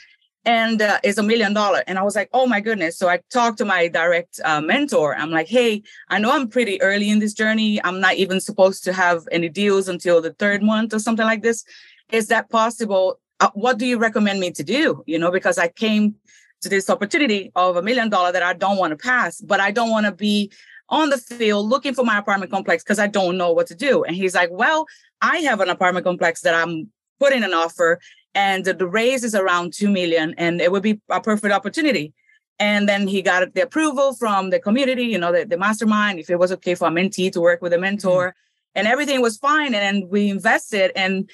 And 0.46 0.80
uh, 0.80 1.00
it's 1.02 1.18
a 1.18 1.24
million 1.24 1.52
dollar. 1.52 1.82
And 1.88 1.98
I 1.98 2.02
was 2.04 2.14
like, 2.14 2.30
oh 2.32 2.46
my 2.46 2.60
goodness. 2.60 2.96
So 2.96 3.08
I 3.08 3.20
talked 3.30 3.58
to 3.58 3.64
my 3.64 3.88
direct 3.88 4.40
uh, 4.44 4.60
mentor. 4.60 5.16
I'm 5.16 5.32
like, 5.32 5.48
hey, 5.48 5.82
I 6.08 6.20
know 6.20 6.30
I'm 6.30 6.48
pretty 6.48 6.80
early 6.80 7.10
in 7.10 7.18
this 7.18 7.34
journey. 7.34 7.82
I'm 7.82 8.00
not 8.00 8.14
even 8.14 8.40
supposed 8.40 8.84
to 8.84 8.92
have 8.92 9.26
any 9.32 9.48
deals 9.48 9.88
until 9.88 10.22
the 10.22 10.32
third 10.34 10.62
month 10.62 10.94
or 10.94 11.00
something 11.00 11.26
like 11.26 11.42
this. 11.42 11.64
Is 12.10 12.28
that 12.28 12.50
possible? 12.50 13.18
Uh, 13.40 13.50
what 13.54 13.78
do 13.78 13.86
you 13.86 13.98
recommend 13.98 14.40
me 14.40 14.50
to 14.52 14.64
do? 14.64 15.02
You 15.06 15.18
know, 15.18 15.30
because 15.30 15.58
I 15.58 15.68
came 15.68 16.14
to 16.62 16.68
this 16.68 16.88
opportunity 16.88 17.52
of 17.54 17.76
a 17.76 17.82
million 17.82 18.08
dollar 18.08 18.32
that 18.32 18.42
I 18.42 18.52
don't 18.52 18.78
want 18.78 18.92
to 18.92 18.96
pass, 18.96 19.40
but 19.40 19.60
I 19.60 19.70
don't 19.70 19.90
want 19.90 20.06
to 20.06 20.12
be 20.12 20.50
on 20.88 21.10
the 21.10 21.18
field 21.18 21.68
looking 21.68 21.94
for 21.94 22.04
my 22.04 22.18
apartment 22.18 22.50
complex 22.50 22.82
because 22.82 22.98
I 22.98 23.08
don't 23.08 23.36
know 23.36 23.52
what 23.52 23.66
to 23.68 23.74
do. 23.74 24.04
And 24.04 24.16
he's 24.16 24.34
like, 24.34 24.50
Well, 24.52 24.86
I 25.20 25.38
have 25.38 25.60
an 25.60 25.68
apartment 25.68 26.04
complex 26.04 26.42
that 26.42 26.54
I'm 26.54 26.90
putting 27.18 27.42
an 27.42 27.54
offer, 27.54 27.98
and 28.34 28.64
the 28.64 28.86
raise 28.86 29.24
is 29.24 29.34
around 29.34 29.72
2 29.72 29.90
million, 29.90 30.34
and 30.38 30.60
it 30.60 30.70
would 30.70 30.82
be 30.82 31.00
a 31.10 31.20
perfect 31.20 31.52
opportunity. 31.52 32.12
And 32.58 32.88
then 32.88 33.06
he 33.06 33.20
got 33.20 33.52
the 33.54 33.62
approval 33.62 34.14
from 34.14 34.50
the 34.50 34.58
community, 34.58 35.04
you 35.04 35.18
know, 35.18 35.32
the, 35.32 35.44
the 35.44 35.58
mastermind, 35.58 36.18
if 36.18 36.30
it 36.30 36.38
was 36.38 36.52
okay 36.52 36.74
for 36.74 36.88
a 36.88 36.90
mentee 36.90 37.30
to 37.32 37.40
work 37.40 37.60
with 37.60 37.72
a 37.72 37.78
mentor, 37.78 38.28
mm-hmm. 38.28 38.78
and 38.78 38.86
everything 38.86 39.20
was 39.20 39.36
fine. 39.36 39.74
And 39.74 40.02
then 40.02 40.08
we 40.08 40.30
invested, 40.30 40.92
and 40.96 41.28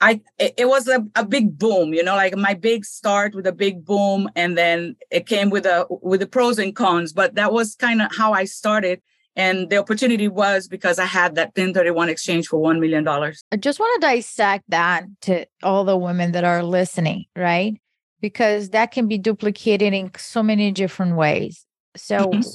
I 0.00 0.20
it 0.38 0.68
was 0.68 0.88
a, 0.88 1.04
a 1.14 1.24
big 1.24 1.58
boom, 1.58 1.94
you 1.94 2.02
know, 2.02 2.16
like 2.16 2.36
my 2.36 2.54
big 2.54 2.84
start 2.84 3.34
with 3.34 3.46
a 3.46 3.52
big 3.52 3.84
boom, 3.84 4.28
and 4.34 4.58
then 4.58 4.96
it 5.10 5.26
came 5.26 5.50
with 5.50 5.66
a 5.66 5.86
with 5.88 6.20
the 6.20 6.26
pros 6.26 6.58
and 6.58 6.74
cons. 6.74 7.12
But 7.12 7.36
that 7.36 7.52
was 7.52 7.74
kind 7.74 8.02
of 8.02 8.14
how 8.14 8.32
I 8.32 8.44
started. 8.44 9.00
And 9.36 9.68
the 9.68 9.78
opportunity 9.78 10.28
was 10.28 10.68
because 10.68 10.98
I 10.98 11.06
had 11.06 11.34
that 11.34 11.48
1031 11.56 12.08
exchange 12.08 12.46
for 12.46 12.60
$1 12.60 12.78
million. 12.78 13.06
I 13.08 13.56
just 13.56 13.80
want 13.80 14.00
to 14.00 14.06
dissect 14.06 14.62
that 14.68 15.06
to 15.22 15.44
all 15.64 15.84
the 15.84 15.96
women 15.96 16.30
that 16.32 16.44
are 16.44 16.62
listening, 16.62 17.24
right? 17.34 17.74
Because 18.20 18.70
that 18.70 18.92
can 18.92 19.08
be 19.08 19.18
duplicated 19.18 19.92
in 19.92 20.12
so 20.16 20.40
many 20.40 20.70
different 20.70 21.16
ways. 21.16 21.66
So 21.96 22.18
mm-hmm. 22.18 22.48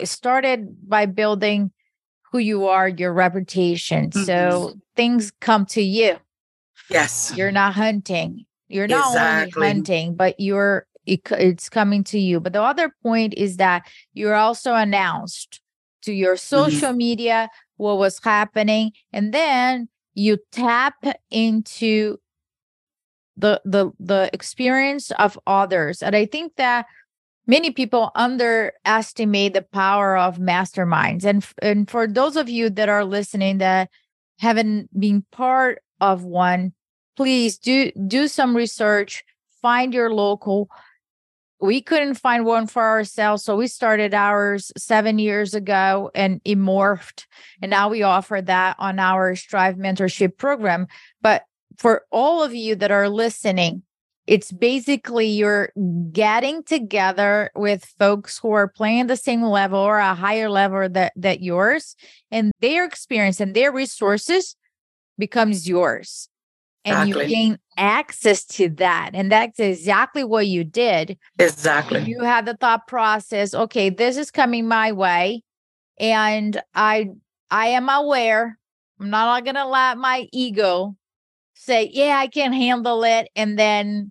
it 0.00 0.06
started 0.06 0.88
by 0.88 1.06
building 1.06 1.70
who 2.32 2.38
you 2.38 2.66
are, 2.66 2.88
your 2.88 3.12
reputation. 3.12 4.10
Mm-hmm. 4.10 4.24
So 4.24 4.74
things 4.96 5.30
come 5.40 5.64
to 5.66 5.80
you 5.80 6.18
Yes. 6.90 7.32
You're 7.36 7.52
not 7.52 7.74
hunting. 7.74 8.46
You're 8.68 8.88
not 8.88 9.12
exactly. 9.12 9.62
only 9.62 9.74
hunting, 9.74 10.14
but 10.14 10.38
you're 10.38 10.86
it, 11.06 11.20
it's 11.30 11.68
coming 11.68 12.04
to 12.04 12.18
you. 12.18 12.40
But 12.40 12.52
the 12.52 12.62
other 12.62 12.92
point 13.02 13.34
is 13.36 13.58
that 13.58 13.86
you're 14.12 14.34
also 14.34 14.74
announced 14.74 15.60
to 16.02 16.12
your 16.12 16.34
mm-hmm. 16.34 16.56
social 16.56 16.88
mm-hmm. 16.90 16.98
media 16.98 17.50
what 17.76 17.98
was 17.98 18.18
happening, 18.22 18.92
and 19.12 19.32
then 19.32 19.88
you 20.14 20.38
tap 20.50 20.94
into 21.30 22.16
the 23.36 23.60
the 23.64 23.92
the 24.00 24.30
experience 24.32 25.10
of 25.12 25.38
others. 25.46 26.02
And 26.02 26.16
I 26.16 26.26
think 26.26 26.56
that 26.56 26.86
many 27.46 27.70
people 27.70 28.10
underestimate 28.14 29.54
the 29.54 29.62
power 29.62 30.16
of 30.16 30.38
masterminds. 30.38 31.24
And 31.24 31.46
and 31.62 31.88
for 31.88 32.06
those 32.06 32.36
of 32.36 32.48
you 32.48 32.70
that 32.70 32.88
are 32.88 33.04
listening 33.04 33.58
that 33.58 33.90
haven't 34.38 34.88
been 34.98 35.24
part 35.32 35.80
of 36.00 36.24
one, 36.24 36.72
please 37.16 37.58
do 37.58 37.90
do 38.06 38.28
some 38.28 38.56
research 38.56 39.24
find 39.62 39.92
your 39.94 40.12
local. 40.12 40.68
We 41.60 41.80
couldn't 41.80 42.14
find 42.14 42.44
one 42.44 42.66
for 42.66 42.82
ourselves 42.82 43.42
so 43.42 43.56
we 43.56 43.66
started 43.66 44.12
ours 44.12 44.70
seven 44.76 45.18
years 45.18 45.54
ago 45.54 46.10
and 46.14 46.40
it 46.44 46.58
morphed 46.58 47.24
and 47.62 47.70
now 47.70 47.88
we 47.88 48.02
offer 48.02 48.42
that 48.42 48.76
on 48.78 48.98
our 48.98 49.34
strive 49.34 49.76
mentorship 49.76 50.36
program. 50.36 50.86
But 51.22 51.44
for 51.78 52.04
all 52.10 52.42
of 52.42 52.54
you 52.54 52.76
that 52.76 52.90
are 52.90 53.08
listening 53.08 53.82
it's 54.26 54.50
basically 54.50 55.26
you're 55.26 55.70
getting 56.10 56.62
together 56.64 57.50
with 57.54 57.84
folks 57.98 58.38
who 58.38 58.50
are 58.50 58.66
playing 58.66 59.06
the 59.06 59.16
same 59.16 59.42
level 59.42 59.78
or 59.78 59.98
a 59.98 60.14
higher 60.14 60.50
level 60.50 60.88
that, 60.88 61.12
that 61.14 61.42
yours 61.42 61.94
and 62.30 62.50
their 62.60 62.84
experience 62.84 63.40
and 63.40 63.54
their 63.54 63.70
resources 63.70 64.56
becomes 65.16 65.68
yours 65.68 66.28
and 66.86 67.08
exactly. 67.08 67.24
you 67.24 67.36
gain 67.36 67.58
access 67.76 68.44
to 68.44 68.70
that 68.70 69.10
and 69.12 69.30
that's 69.30 69.58
exactly 69.58 70.24
what 70.24 70.46
you 70.46 70.64
did 70.64 71.18
exactly 71.38 72.02
you 72.04 72.20
had 72.22 72.46
the 72.46 72.56
thought 72.56 72.86
process 72.86 73.52
okay 73.52 73.90
this 73.90 74.16
is 74.16 74.30
coming 74.30 74.66
my 74.66 74.92
way 74.92 75.42
and 75.98 76.62
i 76.74 77.08
i 77.50 77.66
am 77.66 77.88
aware 77.88 78.58
i'm 79.00 79.10
not 79.10 79.44
gonna 79.44 79.68
let 79.68 79.98
my 79.98 80.26
ego 80.32 80.96
say 81.54 81.90
yeah 81.92 82.16
i 82.18 82.26
can 82.26 82.52
handle 82.52 83.04
it 83.04 83.28
and 83.36 83.58
then 83.58 84.10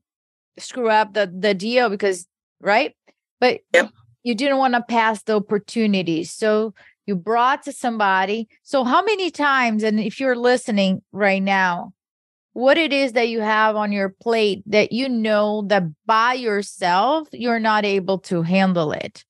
screw 0.60 0.90
up 0.90 1.14
the 1.14 1.34
the 1.40 1.54
deal 1.54 1.90
because 1.90 2.28
right 2.60 2.96
but 3.40 3.62
yep. 3.74 3.90
you 4.24 4.36
didn't 4.36 4.58
want 4.58 4.74
to 4.74 4.84
pass 4.84 5.24
the 5.24 5.36
opportunities 5.36 6.32
so 6.32 6.74
you 7.08 7.16
brought 7.16 7.64
to 7.64 7.72
somebody 7.72 8.48
so 8.64 8.84
how 8.84 9.04
many 9.04 9.32
times 9.32 9.82
and 9.82 10.00
if 10.00 10.20
you're 10.20 10.36
listening 10.36 11.02
right 11.12 11.42
now 11.42 11.94
what 12.56 12.78
it 12.78 12.94
is 12.94 13.12
that 13.12 13.28
you 13.28 13.42
have 13.42 13.76
on 13.76 13.92
your 13.92 14.08
plate 14.08 14.64
that 14.66 14.94
you 14.94 15.10
know 15.10 15.66
that 15.68 15.84
by 16.06 16.34
yourself 16.34 17.28
you're 17.34 17.60
not 17.60 17.84
able 17.84 18.18
to 18.18 18.42
handle 18.42 18.94
it. 18.94 19.26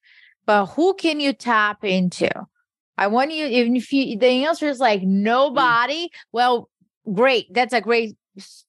But 0.45 0.67
who 0.67 0.93
can 0.93 1.19
you 1.19 1.33
tap 1.33 1.83
into? 1.83 2.29
I 2.97 3.07
want 3.07 3.31
you 3.31 3.45
if 3.45 3.91
you 3.91 4.17
the 4.17 4.45
answer 4.45 4.67
is 4.67 4.79
like 4.79 5.01
mm. 5.01 5.07
nobody 5.07 6.09
well 6.31 6.69
great 7.11 7.51
that's 7.51 7.73
a 7.73 7.81
great 7.81 8.15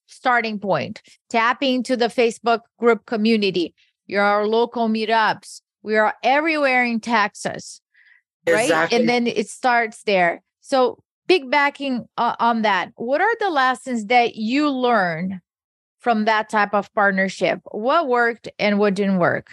starting 0.06 0.58
point. 0.58 1.02
Tap 1.28 1.62
into 1.62 1.96
the 1.96 2.06
facebook 2.08 2.60
group 2.78 3.04
community 3.06 3.74
your 4.06 4.46
local 4.46 4.88
meetups 4.88 5.60
we 5.82 5.96
are 5.96 6.14
everywhere 6.22 6.84
in 6.84 7.00
texas 7.00 7.80
right? 8.48 8.64
Exactly. 8.64 8.98
and 8.98 9.08
then 9.08 9.26
it 9.26 9.48
starts 9.48 10.02
there. 10.04 10.42
So 10.60 11.02
piggybacking 11.28 12.06
uh, 12.16 12.36
on 12.38 12.62
that, 12.62 12.92
what 12.96 13.20
are 13.20 13.36
the 13.40 13.50
lessons 13.50 14.06
that 14.06 14.36
you 14.36 14.70
learned 14.70 15.40
from 15.98 16.24
that 16.24 16.48
type 16.48 16.74
of 16.74 16.92
partnership? 16.94 17.60
What 17.70 18.08
worked 18.08 18.48
and 18.58 18.78
what 18.78 18.94
didn't 18.94 19.18
work? 19.18 19.50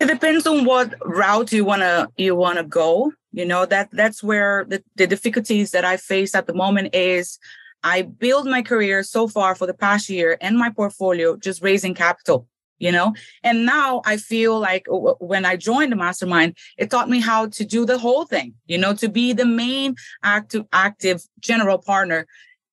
It 0.00 0.06
depends 0.06 0.46
on 0.46 0.64
what 0.64 0.94
route 1.04 1.52
you 1.52 1.64
wanna 1.64 2.08
you 2.16 2.34
wanna 2.34 2.64
go. 2.64 3.12
You 3.32 3.44
know 3.44 3.64
that 3.66 3.88
that's 3.92 4.22
where 4.22 4.64
the, 4.68 4.82
the 4.96 5.06
difficulties 5.06 5.70
that 5.70 5.84
I 5.84 5.96
face 5.96 6.34
at 6.34 6.46
the 6.46 6.54
moment 6.54 6.94
is 6.94 7.38
I 7.82 8.02
build 8.02 8.46
my 8.46 8.62
career 8.62 9.02
so 9.02 9.28
far 9.28 9.54
for 9.54 9.66
the 9.66 9.74
past 9.74 10.08
year 10.08 10.36
and 10.40 10.58
my 10.58 10.70
portfolio 10.70 11.36
just 11.36 11.62
raising 11.62 11.94
capital 11.94 12.48
you 12.78 12.92
know? 12.92 13.14
And 13.42 13.66
now 13.66 14.02
i 14.04 14.16
feel 14.16 14.58
like 14.58 14.86
when 14.88 15.44
i 15.44 15.56
joined 15.56 15.92
the 15.92 15.96
mastermind 15.96 16.56
it 16.78 16.90
taught 16.90 17.08
me 17.08 17.20
how 17.20 17.46
to 17.46 17.64
do 17.64 17.84
the 17.84 17.98
whole 17.98 18.24
thing 18.24 18.54
you 18.66 18.78
know 18.78 18.94
to 18.94 19.08
be 19.08 19.32
the 19.32 19.46
main 19.46 19.94
active 20.22 20.64
active 20.72 21.22
general 21.40 21.78
partner 21.78 22.26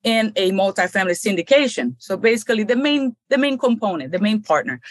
in 0.03 0.34
a 0.36 0.51
multifamily 0.51 1.17
syndication. 1.17 1.96
So 2.00 2.17
basically 2.17 2.63
the 2.63 2.75
main 2.75 3.15
the 3.29 3.38
main 3.38 3.58
component 3.58 4.12
the 4.12 4.20
main 4.20 4.41
partner. 4.41 4.81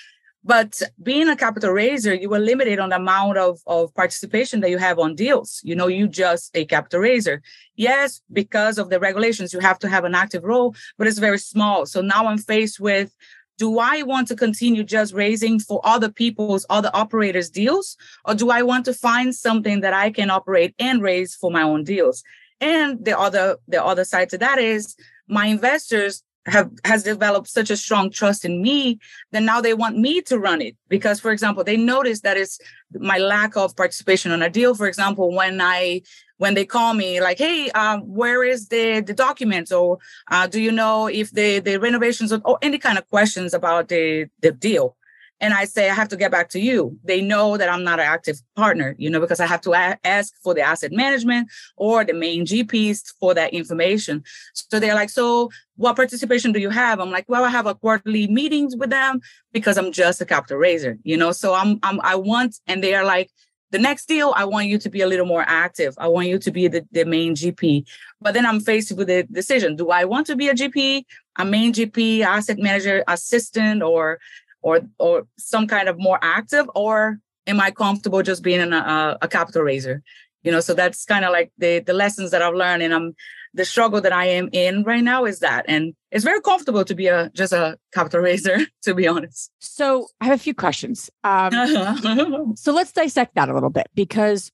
But 0.43 0.81
being 1.03 1.29
a 1.29 1.37
capital 1.37 1.71
raiser 1.71 2.15
you 2.15 2.33
are 2.33 2.39
limited 2.39 2.79
on 2.79 2.91
the 2.91 2.97
amount 2.97 3.37
of, 3.37 3.61
of 3.67 3.95
participation 3.95 4.61
that 4.61 4.71
you 4.71 4.79
have 4.79 4.99
on 4.99 5.15
deals. 5.15 5.61
You 5.65 5.75
know 5.75 5.89
you 5.89 6.09
just 6.09 6.57
a 6.57 6.65
capital 6.65 7.01
raiser. 7.01 7.43
Yes 7.77 8.21
because 8.33 8.79
of 8.79 8.89
the 8.91 9.01
regulations 9.01 9.53
you 9.53 9.61
have 9.61 9.79
to 9.81 9.89
have 9.89 10.05
an 10.05 10.15
active 10.15 10.45
role 10.45 10.75
but 10.97 11.07
it's 11.07 11.19
very 11.19 11.39
small. 11.39 11.87
So 11.87 12.01
now 12.01 12.27
i'm 12.27 12.39
faced 12.39 12.79
with 12.81 13.15
do 13.61 13.79
I 13.79 14.03
want 14.05 14.27
to 14.29 14.37
continue 14.37 14.83
just 14.83 15.13
raising 15.13 15.61
for 15.61 15.83
other 15.85 16.09
people's, 16.09 16.65
other 16.71 16.91
operators' 16.95 17.51
deals? 17.51 17.99
Or 18.25 18.35
do 18.35 18.49
I 18.49 18.63
want 18.63 18.87
to 18.87 18.95
find 18.95 19.35
something 19.35 19.83
that 19.83 19.93
I 19.93 20.11
can 20.11 20.31
operate 20.31 20.75
and 20.79 21.03
raise 21.03 21.35
for 21.35 21.51
my 21.51 21.61
own 21.61 21.85
deals? 21.85 22.25
And 22.63 23.05
the 23.05 23.19
other, 23.19 23.59
the 23.69 23.85
other 23.85 24.05
side 24.05 24.31
to 24.31 24.39
that 24.39 24.59
is 24.59 24.97
my 25.29 25.45
investors 25.45 26.25
have 26.47 26.71
has 26.87 27.03
developed 27.03 27.49
such 27.49 27.69
a 27.69 27.77
strong 27.77 28.11
trust 28.11 28.47
in 28.47 28.63
me 28.63 28.99
that 29.33 29.43
now 29.43 29.61
they 29.61 29.75
want 29.75 29.99
me 29.99 30.23
to 30.23 30.39
run 30.39 30.63
it 30.63 30.75
because 30.89 31.21
for 31.21 31.33
example 31.33 31.63
they 31.63 31.77
notice 31.77 32.23
that 32.23 32.39
it's 32.39 32.59
my 32.95 33.19
lack 33.19 33.59
of 33.59 33.77
participation 33.77 34.33
on 34.33 34.41
a 34.41 34.49
deal 34.49 34.75
for 34.75 34.87
example 34.87 35.35
when 35.35 35.61
i 35.61 36.01
when 36.41 36.55
they 36.55 36.65
call 36.65 36.95
me 36.95 37.21
like 37.21 37.39
hey 37.39 37.71
um, 37.71 38.01
where 38.01 38.43
is 38.43 38.69
the 38.69 39.01
the 39.01 39.13
documents 39.13 39.71
or 39.71 39.99
uh, 40.31 40.47
do 40.47 40.61
you 40.61 40.73
know 40.73 41.07
if 41.07 41.31
the 41.33 41.61
the 41.61 41.77
renovations 41.79 42.33
or, 42.33 42.41
or 42.45 42.59
any 42.63 42.79
kind 42.79 42.97
of 42.99 43.09
questions 43.11 43.53
about 43.53 43.89
the 43.89 44.27
the 44.41 44.51
deal 44.51 44.97
and 45.43 45.55
I 45.55 45.65
say, 45.65 45.89
I 45.89 45.95
have 45.95 46.09
to 46.09 46.17
get 46.17 46.31
back 46.31 46.51
to 46.51 46.61
you. 46.61 46.99
They 47.03 47.23
know 47.23 47.57
that 47.57 47.71
I'm 47.71 47.83
not 47.83 47.99
an 47.99 48.07
active 48.07 48.41
partner, 48.57 48.95
you 48.99 49.09
know, 49.09 49.21
because 49.21 49.41
I 49.41 49.47
have 49.47 49.63
to 49.63 49.73
a- 49.73 49.99
ask 50.05 50.35
for 50.43 50.53
the 50.53 50.61
asset 50.61 50.93
management 50.93 51.49
or 51.77 52.05
the 52.05 52.13
main 52.13 52.45
GPs 52.45 53.15
for 53.19 53.33
that 53.33 53.55
information. 53.55 54.23
So 54.53 54.79
they're 54.79 54.95
like, 54.95 55.09
so 55.09 55.51
what 55.77 55.97
participation 55.97 56.53
do 56.53 56.61
you 56.61 56.69
have? 56.69 57.01
I'm 57.01 57.11
like, 57.11 57.25
well, 57.27 57.45
I 57.45 57.49
have 57.49 57.67
a 57.67 57.75
quarterly 57.75 58.27
meetings 58.29 58.77
with 58.77 58.91
them 58.91 59.21
because 59.53 59.79
I'm 59.79 59.93
just 59.93 60.21
a 60.21 60.27
capital 60.27 60.59
raiser, 60.59 60.99
you 61.05 61.17
know. 61.17 61.33
So 61.33 61.55
I'm, 61.55 61.79
I'm 61.83 62.01
I 62.03 62.17
want, 62.17 62.57
and 62.67 62.85
they 62.85 62.95
are 62.95 63.05
like, 63.05 63.31
the 63.71 63.79
next 63.79 64.07
deal, 64.07 64.33
I 64.37 64.45
want 64.45 64.67
you 64.67 64.79
to 64.79 64.91
be 64.91 65.01
a 65.01 65.07
little 65.07 65.27
more 65.27 65.45
active. 65.47 65.95
I 65.99 66.09
want 66.09 66.29
you 66.29 66.39
to 66.39 66.51
be 66.51 66.69
the, 66.69 66.87
the 66.91 67.05
main 67.05 67.35
GP. 67.35 67.87
But 68.21 68.35
then 68.35 68.45
I'm 68.45 68.61
faced 68.61 68.97
with 68.97 69.07
the 69.07 69.25
decision: 69.25 69.77
Do 69.77 69.91
I 69.91 70.05
want 70.05 70.27
to 70.27 70.37
be 70.37 70.49
a 70.49 70.55
GP, 70.55 71.05
a 71.37 71.45
main 71.45 71.73
GP, 71.73 72.23
asset 72.23 72.59
manager, 72.59 73.05
assistant, 73.07 73.83
or 73.83 74.19
or 74.63 74.81
or 74.99 75.27
some 75.39 75.67
kind 75.67 75.89
of 75.89 75.99
more 75.99 76.19
active 76.23 76.69
or 76.75 77.19
am 77.47 77.61
i 77.61 77.71
comfortable 77.71 78.23
just 78.23 78.43
being 78.43 78.61
a, 78.73 79.19
a 79.23 79.29
capital 79.29 79.63
raiser 79.63 80.03
you 80.43 80.53
know 80.53 80.61
so 80.61 80.75
that's 80.75 81.05
kind 81.05 81.25
of 81.25 81.33
like 81.33 81.51
the 81.59 81.81
the 81.81 81.93
lessons 81.93 82.31
that 82.31 82.43
i've 82.43 82.55
learned 82.55 82.83
and 82.83 82.95
i'm 82.95 83.15
the 83.55 83.65
struggle 83.65 84.01
that 84.01 84.13
i 84.13 84.27
am 84.27 84.49
in 84.53 84.83
right 84.85 85.03
now 85.03 85.25
is 85.25 85.41
that 85.41 85.65
and 85.69 85.95
it's 86.11 86.25
very 86.25 86.41
comfortable 86.41 86.85
to 86.85 86.95
be 86.95 87.07
a 87.07 87.31
just 87.31 87.53
a 87.53 87.77
capital 87.93 88.21
raiser 88.21 88.59
to 88.83 88.95
be 88.95 89.07
honest. 89.07 89.51
So 89.59 90.07
i 90.21 90.27
have 90.27 90.35
a 90.35 90.43
few 90.43 90.55
questions. 90.55 91.11
Um, 91.25 92.55
so 92.57 92.73
let's 92.73 92.93
dissect 92.93 93.35
that 93.35 93.49
a 93.49 93.55
little 93.55 93.71
bit 93.71 93.89
because 93.95 94.51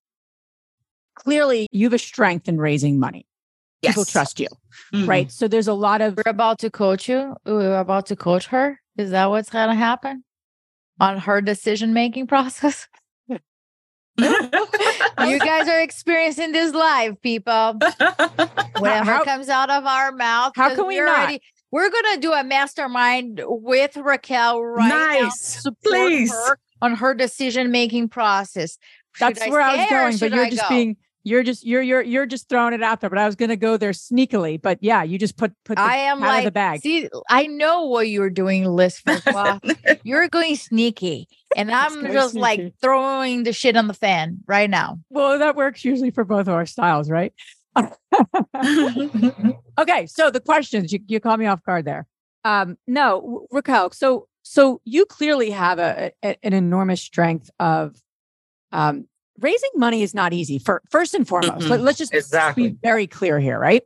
clearly 1.15 1.67
you 1.71 1.87
have 1.87 1.95
a 1.95 1.99
strength 1.99 2.49
in 2.49 2.59
raising 2.59 2.99
money. 2.99 3.27
Yes. 3.83 3.93
people 3.93 4.07
trust 4.07 4.41
you 4.41 4.49
mm-hmm. 4.93 5.09
right? 5.09 5.31
So 5.31 5.49
there's 5.49 5.69
a 5.69 5.75
lot 5.75 6.01
of 6.01 6.17
we're 6.17 6.31
about 6.31 6.59
to 6.61 6.71
coach 6.71 7.09
you. 7.09 7.37
We're 7.45 7.79
about 7.79 8.07
to 8.07 8.17
coach 8.17 8.47
her. 8.49 8.81
Is 8.97 9.11
that 9.11 9.27
what's 9.27 9.51
going 9.51 9.69
to 9.69 9.75
happen? 9.75 10.25
On 11.01 11.19
her 11.19 11.41
decision 11.41 11.93
making 11.93 12.27
process? 12.27 12.89
you 15.21 15.39
guys 15.39 15.69
are 15.69 15.81
experiencing 15.81 16.53
this 16.53 16.75
live, 16.75 17.21
people. 17.23 17.79
Whatever 18.79 19.11
how, 19.11 19.25
comes 19.25 19.49
out 19.49 19.71
of 19.71 19.87
our 19.87 20.13
mouth. 20.13 20.53
How 20.57 20.75
can 20.75 20.87
we 20.87 20.99
not? 21.01 21.09
Already, 21.09 21.41
we're 21.71 21.91
gonna 21.91 22.19
do 22.19 22.33
a 22.33 22.45
mastermind 22.45 23.41
with 23.45 23.97
Raquel 23.97 24.63
right 24.63 24.89
nice. 24.89 25.65
now. 25.65 25.73
Please. 25.83 26.33
Her 26.33 26.59
on 26.83 26.95
her 26.95 27.15
decision 27.15 27.71
making 27.71 28.09
process. 28.09 28.79
That's 29.19 29.47
where 29.49 29.61
I 29.61 29.77
was 29.77 29.89
going, 29.89 30.19
but 30.19 30.37
you're 30.37 30.45
I 30.45 30.51
just 30.51 30.63
go? 30.63 30.69
being 30.69 30.97
you're 31.27 31.43
just 31.43 31.67
you're 31.67 31.83
you're 31.83 32.03
you're 32.03 32.25
just 32.25 32.49
throwing 32.49 32.73
it 32.73 32.85
out 32.85 33.01
there. 33.01 33.11
But 33.11 33.19
I 33.19 33.27
was 33.27 33.35
gonna 33.35 33.57
go 33.57 33.77
there 33.77 33.91
sneakily. 33.91 34.63
But 34.63 34.79
yeah, 34.81 35.03
you 35.03 35.19
just 35.19 35.37
put 35.37 35.53
put 35.65 35.77
the 35.77 35.83
I 35.83 35.97
am 35.97 36.21
like, 36.21 36.45
the 36.45 36.53
bag. 36.53 36.83
See, 36.83 37.09
I 37.29 37.49
know 37.49 37.87
what 37.87 38.09
you're 38.09 38.31
doing, 38.31 38.65
Liz. 38.65 39.03
you're 40.05 40.29
going 40.29 40.55
sneaky, 40.55 41.27
and 41.57 41.73
I'm 41.73 42.13
just 42.13 42.31
sneaky. 42.31 42.41
like 42.41 42.75
throwing 42.81 43.43
the 43.43 43.53
shit 43.53 43.77
on 43.77 43.89
the 43.89 43.95
fan 43.95 44.39
right 44.47 44.71
now. 44.71 45.01
Well, 45.11 45.41
that 45.41 45.57
works 45.57 45.85
usually 45.85 46.13
for 46.13 46.25
both 46.25 46.47
of 46.47 46.55
our 46.55 46.65
styles, 46.65 47.11
right? 47.11 47.33
okay, 47.77 47.91
so 50.07 50.31
the 50.31 50.41
questions 50.45 50.93
you 50.93 51.01
you 51.09 51.19
caught 51.19 51.41
me 51.41 51.47
off 51.47 51.61
guard 51.65 51.87
there. 51.87 52.07
Um, 52.45 52.79
no, 52.87 53.49
Raquel. 53.51 53.91
So 53.91 54.29
so 54.43 54.81
you 54.85 55.05
clearly 55.05 55.51
have 55.51 55.81
a, 55.81 56.13
a 56.25 56.37
an 56.45 56.53
enormous 56.53 57.03
strength 57.03 57.51
of 57.59 57.97
um 58.71 59.09
raising 59.41 59.71
money 59.75 60.03
is 60.03 60.15
not 60.15 60.33
easy 60.33 60.59
for 60.59 60.83
first 60.91 61.15
and 61.15 61.27
foremost. 61.27 61.67
Mm-hmm. 61.67 61.85
Let, 61.85 61.93
us 61.93 61.99
just 61.99 62.15
exactly. 62.15 62.71
be 62.71 62.77
very 62.83 63.07
clear 63.07 63.39
here, 63.39 63.59
right? 63.59 63.83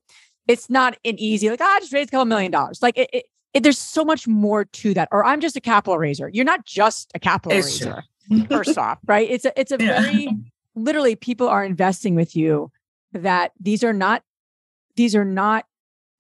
It's 0.48 0.70
not 0.70 0.96
an 1.04 1.18
easy, 1.18 1.50
like, 1.50 1.60
ah, 1.60 1.76
I 1.76 1.80
just 1.80 1.92
raised 1.92 2.08
a 2.08 2.12
couple 2.12 2.24
million 2.24 2.50
dollars. 2.50 2.80
Like 2.82 2.98
it, 2.98 3.10
it, 3.12 3.24
it, 3.54 3.62
there's 3.62 3.78
so 3.78 4.04
much 4.04 4.26
more 4.26 4.64
to 4.64 4.94
that. 4.94 5.08
Or 5.12 5.24
I'm 5.24 5.40
just 5.40 5.56
a 5.56 5.60
capital 5.60 5.98
raiser. 5.98 6.28
You're 6.28 6.44
not 6.44 6.64
just 6.64 7.10
a 7.14 7.18
capital 7.18 7.56
it's 7.56 7.80
raiser, 7.80 8.02
first 8.48 8.78
off, 8.78 8.98
right? 9.06 9.28
It's 9.30 9.44
a 9.44 9.58
it's 9.60 9.72
a 9.72 9.76
yeah. 9.78 10.00
very 10.00 10.28
literally 10.74 11.16
people 11.16 11.48
are 11.48 11.64
investing 11.64 12.14
with 12.14 12.36
you 12.36 12.70
that 13.12 13.52
these 13.60 13.82
are 13.82 13.92
not 13.92 14.22
these 14.96 15.14
are 15.14 15.24
not 15.24 15.66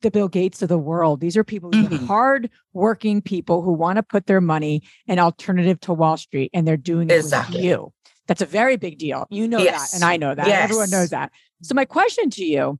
the 0.02 0.10
Bill 0.10 0.28
Gates 0.28 0.62
of 0.62 0.68
the 0.68 0.78
world. 0.78 1.20
These 1.20 1.36
are 1.36 1.44
people, 1.44 1.70
mm-hmm. 1.70 2.06
hard 2.06 2.50
working 2.72 3.20
people 3.20 3.62
who 3.62 3.72
want 3.72 3.96
to 3.96 4.02
put 4.02 4.26
their 4.26 4.40
money 4.40 4.82
an 5.06 5.18
alternative 5.18 5.80
to 5.80 5.92
Wall 5.92 6.16
Street, 6.16 6.50
and 6.54 6.66
they're 6.66 6.76
doing 6.76 7.10
it 7.10 7.14
exactly. 7.14 7.56
with 7.56 7.64
you. 7.64 7.92
That's 8.30 8.42
a 8.42 8.46
very 8.46 8.76
big 8.76 8.96
deal. 8.96 9.26
You 9.28 9.48
know 9.48 9.58
yes. 9.58 9.90
that, 9.90 9.96
and 9.96 10.04
I 10.04 10.16
know 10.16 10.36
that. 10.36 10.46
Yes. 10.46 10.62
Everyone 10.62 10.88
knows 10.88 11.10
that. 11.10 11.32
So 11.62 11.74
my 11.74 11.84
question 11.84 12.30
to 12.30 12.44
you, 12.44 12.78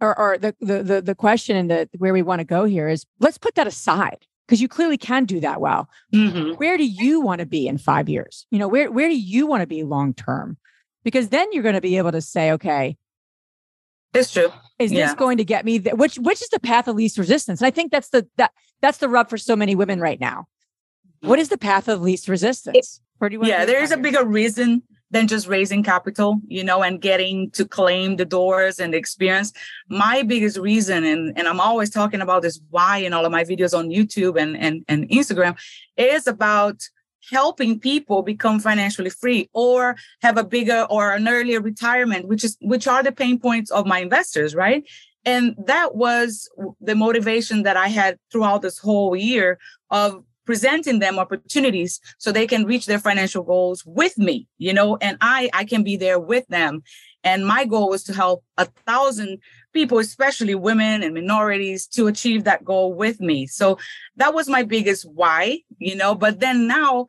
or, 0.00 0.18
or 0.18 0.38
the, 0.38 0.56
the 0.60 0.82
the 0.82 1.00
the 1.00 1.14
question 1.14 1.56
and 1.56 1.70
the 1.70 1.88
where 1.98 2.12
we 2.12 2.20
want 2.20 2.40
to 2.40 2.44
go 2.44 2.64
here 2.64 2.88
is, 2.88 3.06
let's 3.20 3.38
put 3.38 3.54
that 3.54 3.68
aside 3.68 4.26
because 4.44 4.60
you 4.60 4.66
clearly 4.66 4.96
can 4.96 5.24
do 5.24 5.38
that 5.38 5.60
well. 5.60 5.88
Mm-hmm. 6.12 6.54
Where 6.54 6.76
do 6.76 6.84
you 6.84 7.20
want 7.20 7.38
to 7.38 7.46
be 7.46 7.68
in 7.68 7.78
five 7.78 8.08
years? 8.08 8.44
You 8.50 8.58
know, 8.58 8.66
where 8.66 8.90
where 8.90 9.08
do 9.08 9.16
you 9.16 9.46
want 9.46 9.60
to 9.60 9.68
be 9.68 9.84
long 9.84 10.14
term? 10.14 10.56
Because 11.04 11.28
then 11.28 11.46
you're 11.52 11.62
going 11.62 11.76
to 11.76 11.80
be 11.80 11.96
able 11.96 12.10
to 12.10 12.20
say, 12.20 12.50
okay, 12.50 12.96
it's 14.14 14.32
true. 14.32 14.52
Is 14.80 14.90
yeah. 14.90 15.06
this 15.06 15.14
going 15.14 15.36
to 15.36 15.44
get 15.44 15.64
me? 15.64 15.78
Th- 15.78 15.94
which 15.94 16.16
which 16.16 16.42
is 16.42 16.48
the 16.48 16.58
path 16.58 16.88
of 16.88 16.96
least 16.96 17.18
resistance? 17.18 17.60
And 17.60 17.68
I 17.68 17.70
think 17.70 17.92
that's 17.92 18.08
the 18.08 18.26
that 18.36 18.50
that's 18.80 18.98
the 18.98 19.08
rub 19.08 19.30
for 19.30 19.38
so 19.38 19.54
many 19.54 19.76
women 19.76 20.00
right 20.00 20.18
now. 20.18 20.48
What 21.20 21.38
is 21.38 21.50
the 21.50 21.58
path 21.58 21.86
of 21.86 22.02
least 22.02 22.28
resistance? 22.28 23.00
Or 23.20 23.28
do 23.28 23.36
you 23.36 23.46
yeah, 23.46 23.64
there 23.64 23.82
is 23.82 23.90
a 23.90 23.96
bigger 23.96 24.24
reason 24.24 24.82
than 25.10 25.26
just 25.26 25.48
raising 25.48 25.82
capital, 25.82 26.40
you 26.46 26.62
know, 26.62 26.82
and 26.82 27.00
getting 27.00 27.50
to 27.52 27.64
claim 27.64 28.16
the 28.16 28.24
doors 28.24 28.78
and 28.78 28.92
the 28.92 28.98
experience. 28.98 29.52
My 29.88 30.22
biggest 30.22 30.58
reason, 30.58 31.04
and, 31.04 31.36
and 31.36 31.48
I'm 31.48 31.60
always 31.60 31.90
talking 31.90 32.20
about 32.20 32.42
this 32.42 32.60
why 32.70 32.98
in 32.98 33.12
all 33.12 33.24
of 33.24 33.32
my 33.32 33.44
videos 33.44 33.76
on 33.76 33.88
YouTube 33.88 34.40
and, 34.40 34.56
and, 34.56 34.84
and 34.88 35.08
Instagram, 35.08 35.56
is 35.96 36.26
about 36.26 36.82
helping 37.30 37.78
people 37.78 38.22
become 38.22 38.58
financially 38.58 39.10
free 39.10 39.48
or 39.52 39.96
have 40.22 40.36
a 40.36 40.44
bigger 40.44 40.86
or 40.90 41.12
an 41.12 41.28
earlier 41.28 41.60
retirement, 41.60 42.28
which 42.28 42.44
is 42.44 42.56
which 42.60 42.86
are 42.86 43.02
the 43.02 43.12
pain 43.12 43.38
points 43.38 43.70
of 43.70 43.86
my 43.86 44.00
investors, 44.00 44.54
right? 44.54 44.88
And 45.24 45.54
that 45.66 45.94
was 45.94 46.48
the 46.80 46.94
motivation 46.94 47.64
that 47.64 47.76
I 47.76 47.88
had 47.88 48.18
throughout 48.30 48.62
this 48.62 48.78
whole 48.78 49.14
year 49.16 49.58
of 49.90 50.22
presenting 50.48 50.98
them 50.98 51.18
opportunities 51.18 52.00
so 52.16 52.32
they 52.32 52.46
can 52.46 52.64
reach 52.64 52.86
their 52.86 52.98
financial 52.98 53.42
goals 53.42 53.84
with 53.84 54.16
me 54.16 54.48
you 54.56 54.72
know 54.72 54.96
and 55.02 55.18
i 55.20 55.50
i 55.52 55.62
can 55.62 55.82
be 55.82 55.94
there 55.94 56.18
with 56.18 56.46
them. 56.48 56.82
And 57.24 57.46
my 57.46 57.64
goal 57.64 57.90
was 57.90 58.04
to 58.04 58.14
help 58.14 58.44
a 58.56 58.64
thousand 58.86 59.40
people 59.74 59.98
especially 59.98 60.54
women 60.54 61.02
and 61.02 61.12
minorities 61.12 61.86
to 61.88 62.06
achieve 62.06 62.44
that 62.44 62.64
goal 62.64 62.94
with 62.94 63.20
me. 63.20 63.46
So 63.46 63.76
that 64.16 64.32
was 64.32 64.48
my 64.48 64.62
biggest 64.62 65.02
why 65.20 65.60
you 65.78 65.96
know 66.00 66.14
but 66.14 66.40
then 66.40 66.66
now 66.66 67.06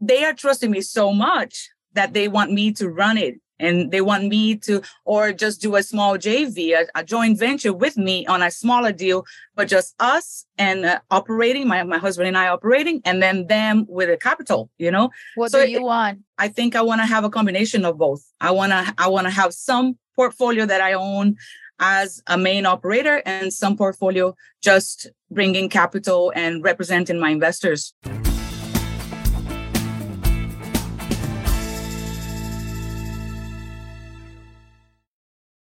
they 0.00 0.24
are 0.24 0.34
trusting 0.42 0.70
me 0.70 0.80
so 0.80 1.12
much 1.12 1.70
that 1.94 2.12
they 2.12 2.28
want 2.28 2.52
me 2.52 2.72
to 2.74 2.88
run 2.88 3.16
it 3.18 3.34
and 3.58 3.90
they 3.90 4.00
want 4.00 4.26
me 4.26 4.56
to 4.56 4.82
or 5.04 5.32
just 5.32 5.60
do 5.60 5.76
a 5.76 5.82
small 5.82 6.16
jv 6.16 6.56
a, 6.72 6.86
a 6.94 7.04
joint 7.04 7.38
venture 7.38 7.72
with 7.72 7.96
me 7.96 8.26
on 8.26 8.42
a 8.42 8.50
smaller 8.50 8.92
deal 8.92 9.24
but 9.54 9.68
just 9.68 9.94
us 10.00 10.46
and 10.56 10.84
uh, 10.84 10.98
operating 11.10 11.66
my, 11.66 11.82
my 11.82 11.98
husband 11.98 12.28
and 12.28 12.38
i 12.38 12.48
operating 12.48 13.00
and 13.04 13.22
then 13.22 13.46
them 13.46 13.86
with 13.88 14.08
a 14.10 14.16
capital 14.16 14.70
you 14.78 14.90
know? 14.90 15.10
What 15.34 15.50
so 15.50 15.64
do 15.64 15.70
you 15.70 15.78
it, 15.78 15.82
want? 15.82 16.20
I 16.38 16.48
think 16.48 16.76
i 16.76 16.82
want 16.82 17.00
to 17.00 17.06
have 17.06 17.24
a 17.24 17.30
combination 17.30 17.84
of 17.84 17.98
both. 17.98 18.22
I 18.40 18.50
want 18.50 18.72
to 18.72 18.94
i 18.98 19.08
want 19.08 19.26
to 19.26 19.30
have 19.30 19.52
some 19.52 19.98
portfolio 20.14 20.66
that 20.66 20.80
i 20.80 20.92
own 20.92 21.36
as 21.80 22.22
a 22.26 22.36
main 22.36 22.66
operator 22.66 23.22
and 23.24 23.52
some 23.52 23.76
portfolio 23.76 24.34
just 24.62 25.08
bringing 25.30 25.68
capital 25.68 26.32
and 26.34 26.64
representing 26.64 27.20
my 27.20 27.30
investors 27.30 27.94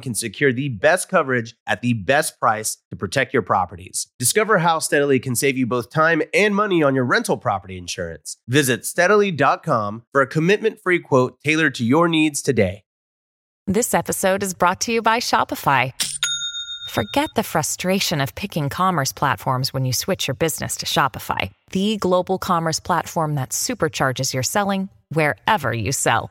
can 0.00 0.14
secure 0.14 0.52
the 0.52 0.68
best 0.68 1.08
coverage 1.08 1.54
at 1.66 1.82
the 1.82 1.92
best 1.94 2.38
price 2.38 2.78
to 2.90 2.96
protect 2.96 3.32
your 3.32 3.42
properties. 3.42 4.08
Discover 4.18 4.58
how 4.58 4.78
Steadily 4.78 5.18
can 5.18 5.34
save 5.34 5.56
you 5.56 5.66
both 5.66 5.90
time 5.90 6.22
and 6.32 6.54
money 6.54 6.82
on 6.82 6.94
your 6.94 7.04
rental 7.04 7.36
property 7.36 7.78
insurance. 7.78 8.36
Visit 8.48 8.84
steadily.com 8.84 10.04
for 10.12 10.20
a 10.20 10.26
commitment 10.26 10.80
free 10.80 10.98
quote 10.98 11.38
tailored 11.40 11.74
to 11.76 11.84
your 11.84 12.08
needs 12.08 12.42
today. 12.42 12.82
This 13.68 13.94
episode 13.94 14.44
is 14.44 14.54
brought 14.54 14.80
to 14.82 14.92
you 14.92 15.02
by 15.02 15.18
Shopify. 15.18 15.92
Forget 16.88 17.30
the 17.34 17.42
frustration 17.42 18.20
of 18.20 18.36
picking 18.36 18.68
commerce 18.68 19.12
platforms 19.12 19.74
when 19.74 19.84
you 19.84 19.92
switch 19.92 20.28
your 20.28 20.36
business 20.36 20.76
to 20.76 20.86
Shopify, 20.86 21.50
the 21.72 21.96
global 21.96 22.38
commerce 22.38 22.78
platform 22.78 23.34
that 23.34 23.50
supercharges 23.50 24.32
your 24.32 24.44
selling 24.44 24.88
wherever 25.08 25.72
you 25.72 25.90
sell. 25.90 26.30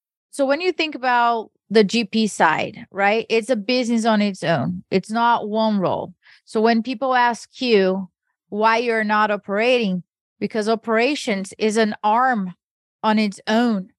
So 0.31 0.45
when 0.45 0.61
you 0.61 0.71
think 0.71 0.95
about 0.95 1.51
the 1.69 1.83
GP 1.83 2.29
side, 2.29 2.85
right? 2.91 3.25
It's 3.29 3.49
a 3.49 3.55
business 3.55 4.05
on 4.05 4.21
its 4.21 4.43
own. 4.43 4.83
It's 4.91 5.09
not 5.09 5.49
one 5.49 5.79
role. 5.79 6.13
So 6.45 6.61
when 6.61 6.83
people 6.83 7.15
ask 7.15 7.61
you 7.61 8.09
why 8.49 8.77
you're 8.77 9.03
not 9.03 9.31
operating, 9.31 10.03
because 10.39 10.67
operations 10.67 11.53
is 11.57 11.77
an 11.77 11.95
arm 12.03 12.55
on 13.03 13.19
its 13.19 13.39
own. 13.47 13.89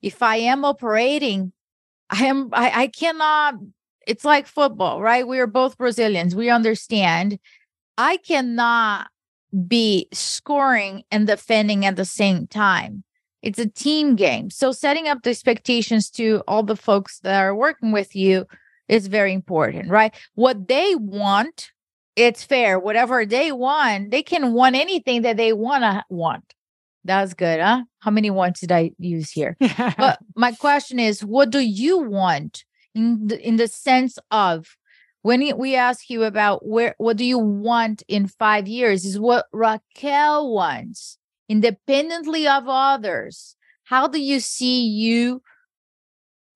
If 0.00 0.22
I 0.22 0.36
am 0.36 0.64
operating, 0.64 1.52
I 2.10 2.26
am 2.26 2.50
I, 2.52 2.82
I 2.82 2.86
cannot 2.86 3.54
it's 4.06 4.24
like 4.24 4.46
football, 4.46 5.02
right? 5.02 5.28
We 5.28 5.38
are 5.38 5.46
both 5.46 5.76
Brazilians. 5.76 6.34
We 6.34 6.48
understand. 6.48 7.38
I 7.98 8.16
cannot 8.16 9.08
be 9.66 10.08
scoring 10.12 11.04
and 11.10 11.26
defending 11.26 11.84
at 11.84 11.96
the 11.96 12.06
same 12.06 12.46
time. 12.46 13.04
It's 13.42 13.58
a 13.58 13.68
team 13.68 14.16
game. 14.16 14.50
So 14.50 14.72
setting 14.72 15.06
up 15.06 15.22
the 15.22 15.30
expectations 15.30 16.10
to 16.10 16.42
all 16.48 16.62
the 16.62 16.76
folks 16.76 17.20
that 17.20 17.40
are 17.40 17.54
working 17.54 17.92
with 17.92 18.16
you 18.16 18.46
is 18.88 19.06
very 19.06 19.32
important, 19.32 19.90
right? 19.90 20.14
What 20.34 20.68
they 20.68 20.94
want, 20.96 21.70
it's 22.16 22.42
fair. 22.42 22.78
Whatever 22.78 23.24
they 23.24 23.52
want, 23.52 24.10
they 24.10 24.22
can 24.22 24.52
want 24.52 24.74
anything 24.74 25.22
that 25.22 25.36
they 25.36 25.52
want 25.52 25.82
to 25.82 26.04
want. 26.10 26.54
That's 27.04 27.32
good, 27.32 27.60
huh? 27.60 27.84
How 28.00 28.10
many 28.10 28.30
ones 28.30 28.60
did 28.60 28.72
I 28.72 28.90
use 28.98 29.30
here? 29.30 29.56
but 29.98 30.18
my 30.34 30.52
question 30.52 30.98
is, 30.98 31.24
what 31.24 31.50
do 31.50 31.60
you 31.60 31.98
want 31.98 32.64
in 32.94 33.28
the, 33.28 33.46
in 33.46 33.56
the 33.56 33.68
sense 33.68 34.18
of 34.30 34.76
when 35.22 35.56
we 35.58 35.74
ask 35.74 36.10
you 36.10 36.24
about 36.24 36.66
where 36.66 36.94
what 36.98 37.16
do 37.16 37.24
you 37.24 37.38
want 37.38 38.02
in 38.08 38.26
5 38.26 38.68
years 38.68 39.04
is 39.04 39.18
what 39.18 39.46
Raquel 39.52 40.52
wants 40.52 41.17
independently 41.48 42.46
of 42.46 42.64
others 42.66 43.56
how 43.88 44.06
do 44.06 44.20
you 44.20 44.38
see 44.38 44.86
you 44.86 45.40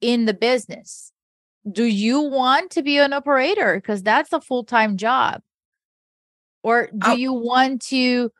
in 0.02 0.26
the 0.26 0.34
business? 0.34 1.12
Do 1.70 1.84
you 1.84 2.20
want 2.20 2.70
to 2.72 2.82
be 2.82 2.98
an 2.98 3.14
operator? 3.14 3.76
Because 3.76 4.02
that's 4.02 4.34
a 4.34 4.40
full-time 4.40 4.98
job. 4.98 5.40
Or 6.62 6.88
do 6.88 7.12
oh. 7.12 7.14
you 7.14 7.32
want 7.32 7.80
to 7.86 8.30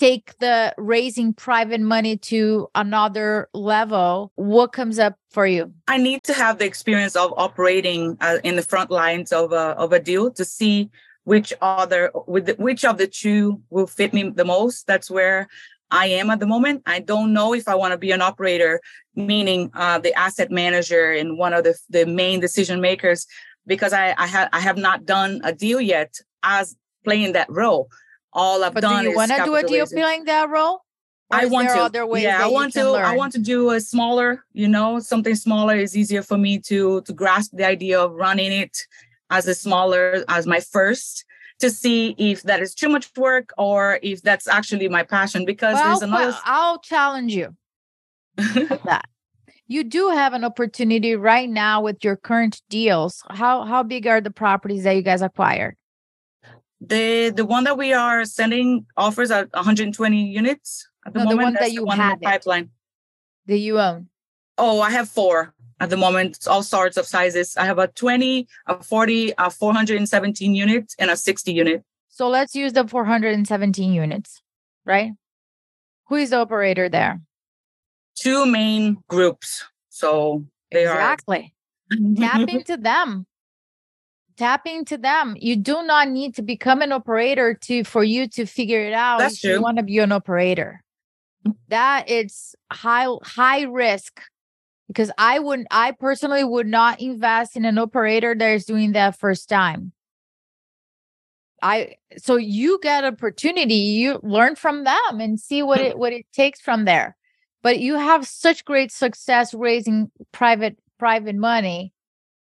take 0.00 0.36
the 0.38 0.74
raising 0.76 1.32
private 1.32 1.80
money 1.80 2.16
to 2.16 2.66
another 2.74 3.48
level? 3.54 4.32
What 4.34 4.72
comes 4.72 4.98
up 4.98 5.14
for 5.30 5.46
you? 5.46 5.72
I 5.86 5.98
need 5.98 6.24
to 6.24 6.32
have 6.32 6.58
the 6.58 6.64
experience 6.64 7.14
of 7.14 7.32
operating 7.36 8.18
uh, 8.20 8.38
in 8.42 8.56
the 8.56 8.62
front 8.62 8.90
lines 8.90 9.30
of 9.30 9.52
a, 9.52 9.76
of 9.78 9.92
a 9.92 10.00
deal 10.00 10.32
to 10.32 10.44
see 10.44 10.90
which 11.28 11.52
other 11.60 12.10
with 12.26 12.56
which 12.56 12.86
of 12.86 12.96
the 12.96 13.06
two 13.06 13.60
will 13.68 13.86
fit 13.86 14.14
me 14.14 14.22
the 14.30 14.46
most 14.46 14.86
that's 14.86 15.10
where 15.10 15.46
I 15.90 16.06
am 16.20 16.30
at 16.30 16.40
the 16.40 16.46
moment. 16.46 16.82
I 16.86 17.00
don't 17.00 17.32
know 17.32 17.54
if 17.54 17.66
I 17.68 17.74
want 17.74 17.92
to 17.92 17.98
be 17.98 18.12
an 18.12 18.22
operator, 18.22 18.80
meaning 19.14 19.70
uh, 19.74 19.98
the 19.98 20.12
asset 20.14 20.50
manager 20.50 21.12
and 21.12 21.38
one 21.38 21.52
of 21.54 21.64
the, 21.64 21.74
the 21.88 22.04
main 22.04 22.40
decision 22.40 22.80
makers, 22.80 23.26
because 23.66 23.92
I 23.92 24.14
I, 24.24 24.26
ha- 24.26 24.50
I 24.52 24.60
have 24.60 24.78
not 24.78 25.04
done 25.04 25.40
a 25.44 25.52
deal 25.52 25.80
yet 25.80 26.10
as 26.42 26.76
playing 27.04 27.32
that 27.32 27.50
role. 27.50 27.88
All 28.32 28.64
I've 28.64 28.74
but 28.74 28.80
done 28.80 29.04
do 29.04 29.10
you 29.10 29.16
want 29.16 29.30
to 29.30 29.44
do 29.44 29.54
a 29.54 29.62
deal 29.62 29.86
playing 29.86 30.24
that 30.24 30.48
role? 30.48 30.80
I 31.30 31.44
want 31.44 31.68
to. 31.68 32.20
yeah, 32.20 32.42
I 32.42 32.48
want 32.48 32.72
to. 32.72 32.92
Learn? 32.92 33.04
I 33.04 33.14
want 33.14 33.32
to 33.34 33.42
do 33.54 33.70
a 33.70 33.80
smaller. 33.80 34.44
You 34.52 34.68
know, 34.68 34.98
something 34.98 35.34
smaller 35.34 35.76
is 35.76 35.94
easier 35.94 36.22
for 36.22 36.38
me 36.38 36.58
to 36.70 37.02
to 37.02 37.12
grasp 37.12 37.50
the 37.54 37.66
idea 37.66 38.00
of 38.00 38.12
running 38.12 38.52
it 38.52 38.74
as 39.30 39.46
a 39.46 39.54
smaller 39.54 40.24
as 40.28 40.46
my 40.46 40.60
first 40.60 41.24
to 41.60 41.70
see 41.70 42.14
if 42.18 42.42
that 42.42 42.60
is 42.60 42.74
too 42.74 42.88
much 42.88 43.10
work 43.16 43.50
or 43.58 43.98
if 44.02 44.22
that's 44.22 44.46
actually 44.46 44.88
my 44.88 45.02
passion 45.02 45.44
because 45.44 45.74
well, 45.74 45.88
there's 45.88 46.02
another 46.02 46.36
I'll 46.44 46.78
challenge 46.78 47.34
you 47.34 47.56
that. 48.36 49.08
You 49.70 49.84
do 49.84 50.08
have 50.08 50.32
an 50.32 50.44
opportunity 50.44 51.14
right 51.14 51.48
now 51.48 51.82
with 51.82 52.02
your 52.02 52.16
current 52.16 52.62
deals. 52.70 53.22
How 53.28 53.64
how 53.64 53.82
big 53.82 54.06
are 54.06 54.20
the 54.20 54.30
properties 54.30 54.84
that 54.84 54.92
you 54.92 55.02
guys 55.02 55.20
acquired? 55.20 55.76
The 56.80 57.30
the 57.30 57.44
one 57.44 57.64
that 57.64 57.76
we 57.76 57.92
are 57.92 58.24
sending 58.24 58.86
offers 58.96 59.30
at 59.30 59.52
120 59.52 60.24
units 60.24 60.88
at 61.04 61.12
the 61.12 61.18
no, 61.18 61.24
moment. 61.24 61.38
The 61.38 61.44
one 61.44 61.54
that 61.54 61.72
you 61.72 61.84
one 61.84 61.98
have 61.98 62.20
pipeline. 62.22 62.70
That 63.46 63.58
you 63.58 63.78
own. 63.78 64.08
Oh, 64.56 64.80
I 64.80 64.90
have 64.90 65.08
four 65.08 65.54
at 65.80 65.90
the 65.90 65.96
moment. 65.96 66.36
It's 66.36 66.46
all 66.46 66.62
sorts 66.62 66.96
of 66.96 67.06
sizes. 67.06 67.56
I 67.56 67.64
have 67.64 67.78
a 67.78 67.88
20, 67.88 68.46
a 68.66 68.82
40, 68.82 69.34
a 69.38 69.50
417 69.50 70.54
units, 70.54 70.94
and 70.98 71.10
a 71.10 71.16
60 71.16 71.52
unit. 71.52 71.84
So 72.08 72.28
let's 72.28 72.54
use 72.54 72.72
the 72.72 72.86
417 72.86 73.92
units, 73.92 74.42
right? 74.84 75.12
Who 76.08 76.16
is 76.16 76.30
the 76.30 76.38
operator 76.38 76.88
there? 76.88 77.20
Two 78.16 78.46
main 78.46 78.98
groups. 79.08 79.64
So 79.90 80.44
they 80.72 80.82
exactly. 80.82 81.54
are 81.92 81.96
exactly 81.96 82.46
tap 82.46 82.48
into 82.48 82.76
them. 82.76 83.26
Tap 84.36 84.66
into 84.66 84.98
them. 84.98 85.36
You 85.38 85.56
do 85.56 85.82
not 85.82 86.08
need 86.08 86.34
to 86.36 86.42
become 86.42 86.80
an 86.80 86.92
operator 86.92 87.54
to 87.54 87.84
for 87.84 88.04
you 88.04 88.28
to 88.28 88.46
figure 88.46 88.80
it 88.80 88.92
out. 88.92 89.18
That's 89.18 89.40
true. 89.40 89.54
You 89.54 89.62
want 89.62 89.78
to 89.78 89.82
be 89.82 89.98
an 89.98 90.12
operator. 90.12 90.82
That 91.68 92.04
it's 92.08 92.54
high 92.70 93.06
high 93.22 93.62
risk 93.62 94.20
because 94.88 95.10
I 95.18 95.38
wouldn't, 95.38 95.68
I 95.70 95.92
personally 95.92 96.42
would 96.42 96.66
not 96.66 97.00
invest 97.00 97.56
in 97.56 97.64
an 97.64 97.78
operator 97.78 98.34
that 98.34 98.50
is 98.50 98.64
doing 98.64 98.92
that 98.92 99.18
first 99.18 99.48
time. 99.48 99.92
I 101.62 101.96
so 102.16 102.36
you 102.36 102.78
get 102.82 103.04
opportunity, 103.04 103.74
you 103.74 104.20
learn 104.22 104.56
from 104.56 104.84
them 104.84 105.20
and 105.20 105.38
see 105.40 105.62
what 105.62 105.80
it 105.80 105.98
what 105.98 106.12
it 106.12 106.26
takes 106.32 106.60
from 106.60 106.84
there. 106.84 107.16
But 107.62 107.80
you 107.80 107.96
have 107.96 108.26
such 108.26 108.64
great 108.64 108.92
success 108.92 109.52
raising 109.52 110.10
private 110.32 110.78
private 110.98 111.34
money 111.34 111.92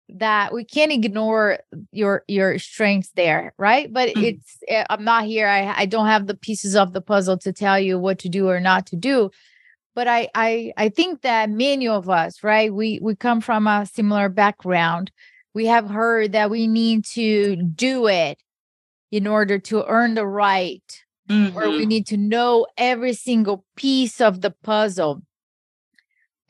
that 0.09 0.53
we 0.53 0.65
can't 0.65 0.93
ignore 0.93 1.59
your 1.91 2.23
your 2.29 2.59
strengths 2.61 3.11
there 3.17 3.53
right 3.59 3.93
but 3.93 4.09
mm-hmm. 4.11 4.23
it's 4.23 4.59
eh, 4.69 4.85
i'm 4.89 5.03
not 5.03 5.25
here 5.25 5.49
I, 5.49 5.75
I 5.79 5.87
don't 5.87 6.07
have 6.07 6.29
the 6.29 6.37
pieces 6.37 6.77
of 6.77 6.93
the 6.93 7.01
puzzle 7.01 7.37
to 7.39 7.53
tell 7.53 7.79
you 7.79 7.99
what 7.99 8.21
to 8.21 8.29
do 8.29 8.49
or 8.49 8.61
not 8.61 8.87
to 8.87 8.97
do 8.97 9.31
but 9.97 10.07
I, 10.07 10.29
I 10.35 10.75
I 10.77 10.89
think 10.91 11.23
that 11.23 11.49
many 11.49 11.89
of 11.89 12.09
us, 12.11 12.45
right? 12.45 12.73
We 12.73 13.01
we 13.03 13.17
come 13.17 13.41
from 13.41 13.67
a 13.67 13.87
similar 13.87 14.29
background. 14.29 15.11
We 15.55 15.67
have 15.67 15.89
heard 15.89 16.33
that 16.33 16.51
we 16.51 16.67
need 16.67 17.07
to 17.15 17.57
do 17.57 18.07
it 18.07 18.39
in 19.11 19.27
order 19.27 19.59
to 19.59 19.87
earn 19.87 20.13
the 20.13 20.27
right, 20.27 21.03
mm-hmm. 21.31 21.57
or 21.57 21.71
we 21.71 21.79
mm-hmm. 21.79 21.89
need 21.89 22.07
to 22.09 22.19
know 22.19 22.67
every 22.77 23.15
single 23.15 23.65
piece 23.75 24.21
of 24.21 24.43
the 24.43 24.51
puzzle. 24.63 25.23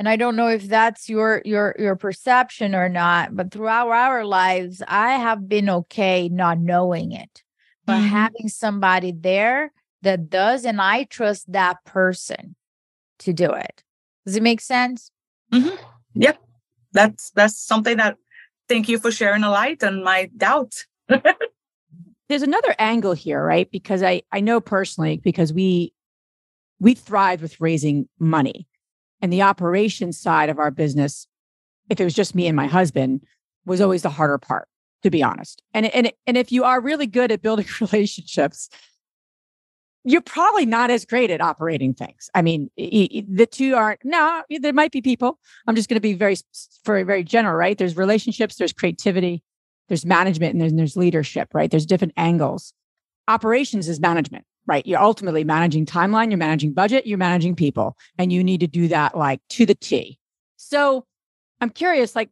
And 0.00 0.08
I 0.08 0.16
don't 0.16 0.34
know 0.34 0.48
if 0.48 0.64
that's 0.64 1.08
your 1.08 1.40
your 1.44 1.76
your 1.78 1.94
perception 1.94 2.74
or 2.74 2.88
not, 2.88 3.36
but 3.36 3.52
throughout 3.52 3.88
our 3.88 4.24
lives, 4.24 4.82
I 4.88 5.12
have 5.12 5.48
been 5.48 5.70
okay 5.70 6.28
not 6.28 6.58
knowing 6.58 7.12
it, 7.12 7.44
but 7.86 7.98
mm-hmm. 7.98 8.08
having 8.08 8.48
somebody 8.48 9.12
there 9.12 9.70
that 10.02 10.30
does, 10.30 10.64
and 10.64 10.80
I 10.80 11.04
trust 11.04 11.52
that 11.52 11.84
person 11.84 12.56
to 13.20 13.32
do 13.32 13.50
it. 13.52 13.82
Does 14.24 14.36
it 14.36 14.42
make 14.42 14.60
sense? 14.60 15.10
Mm-hmm. 15.52 15.76
Yep, 16.14 16.38
that's 16.92 17.30
that's 17.30 17.58
something 17.58 17.96
that. 17.98 18.16
Thank 18.68 18.88
you 18.88 18.98
for 18.98 19.12
sharing 19.12 19.44
a 19.44 19.50
light 19.50 19.84
on 19.84 20.02
my 20.02 20.28
doubt. 20.36 20.74
There's 22.28 22.42
another 22.42 22.74
angle 22.80 23.12
here, 23.12 23.44
right? 23.44 23.70
Because 23.70 24.02
I 24.02 24.22
I 24.32 24.40
know 24.40 24.60
personally 24.60 25.18
because 25.18 25.52
we 25.52 25.92
we 26.80 26.94
thrive 26.94 27.42
with 27.42 27.60
raising 27.60 28.08
money 28.18 28.66
and 29.22 29.32
the 29.32 29.42
operations 29.42 30.18
side 30.18 30.48
of 30.48 30.58
our 30.58 30.70
business, 30.70 31.26
if 31.88 32.00
it 32.00 32.04
was 32.04 32.14
just 32.14 32.34
me 32.34 32.46
and 32.46 32.56
my 32.56 32.66
husband, 32.66 33.22
was 33.64 33.80
always 33.80 34.02
the 34.02 34.10
harder 34.10 34.38
part, 34.38 34.68
to 35.02 35.10
be 35.10 35.22
honest. 35.22 35.62
And 35.72 35.86
and 35.86 36.12
and 36.26 36.36
if 36.36 36.52
you 36.52 36.64
are 36.64 36.80
really 36.80 37.06
good 37.06 37.32
at 37.32 37.42
building 37.42 37.66
relationships, 37.80 38.68
you're 40.06 40.20
probably 40.20 40.64
not 40.64 40.88
as 40.90 41.04
great 41.04 41.30
at 41.32 41.40
operating 41.40 41.92
things. 41.92 42.30
I 42.32 42.40
mean, 42.40 42.70
the 42.76 43.48
two 43.50 43.74
aren't. 43.74 44.04
No, 44.04 44.44
there 44.48 44.72
might 44.72 44.92
be 44.92 45.02
people. 45.02 45.38
I'm 45.66 45.74
just 45.74 45.88
going 45.88 45.96
to 45.96 46.00
be 46.00 46.14
very, 46.14 46.36
very, 46.84 47.02
very 47.02 47.24
general, 47.24 47.56
right? 47.56 47.76
There's 47.76 47.96
relationships, 47.96 48.54
there's 48.54 48.72
creativity, 48.72 49.42
there's 49.88 50.06
management, 50.06 50.52
and 50.52 50.60
there's, 50.60 50.72
there's 50.74 50.96
leadership, 50.96 51.48
right? 51.52 51.70
There's 51.70 51.86
different 51.86 52.14
angles. 52.16 52.72
Operations 53.28 53.88
is 53.88 54.00
management 54.00 54.44
right? 54.68 54.84
You're 54.84 55.00
ultimately 55.00 55.44
managing 55.44 55.86
timeline, 55.86 56.28
you're 56.28 56.38
managing 56.38 56.72
budget, 56.72 57.06
you're 57.06 57.18
managing 57.18 57.54
people, 57.54 57.96
and 58.18 58.32
you 58.32 58.42
need 58.42 58.58
to 58.58 58.66
do 58.66 58.88
that 58.88 59.16
like 59.16 59.40
to 59.50 59.64
the 59.64 59.76
T. 59.76 60.18
So 60.56 61.06
I'm 61.60 61.70
curious, 61.70 62.16
like, 62.16 62.30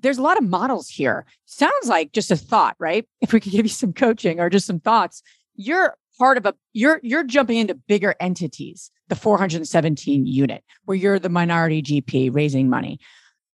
there's 0.00 0.18
a 0.18 0.22
lot 0.22 0.38
of 0.38 0.44
models 0.44 0.88
here. 0.88 1.26
Sounds 1.46 1.88
like 1.88 2.12
just 2.12 2.30
a 2.30 2.36
thought, 2.36 2.76
right? 2.78 3.06
If 3.20 3.32
we 3.32 3.40
could 3.40 3.50
give 3.50 3.64
you 3.64 3.70
some 3.70 3.92
coaching 3.92 4.38
or 4.38 4.48
just 4.50 4.66
some 4.66 4.78
thoughts, 4.78 5.20
you're 5.56 5.96
part 6.18 6.36
of 6.36 6.46
a 6.46 6.54
you're 6.72 7.00
you're 7.02 7.24
jumping 7.24 7.58
into 7.58 7.74
bigger 7.74 8.14
entities, 8.20 8.90
the 9.08 9.16
417 9.16 10.26
unit, 10.26 10.64
where 10.84 10.96
you're 10.96 11.18
the 11.18 11.28
minority 11.28 11.82
GP 11.82 12.34
raising 12.34 12.68
money. 12.68 12.98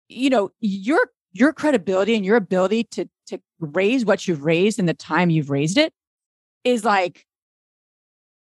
You 0.08 0.30
know, 0.30 0.50
your 0.60 1.00
your 1.32 1.52
credibility 1.52 2.14
and 2.14 2.24
your 2.24 2.36
ability 2.36 2.84
to 2.84 3.08
to 3.26 3.40
raise 3.60 4.04
what 4.04 4.26
you've 4.26 4.44
raised 4.44 4.78
in 4.78 4.86
the 4.86 4.94
time 4.94 5.30
you've 5.30 5.50
raised 5.50 5.78
it 5.78 5.92
is 6.64 6.84
like 6.84 7.26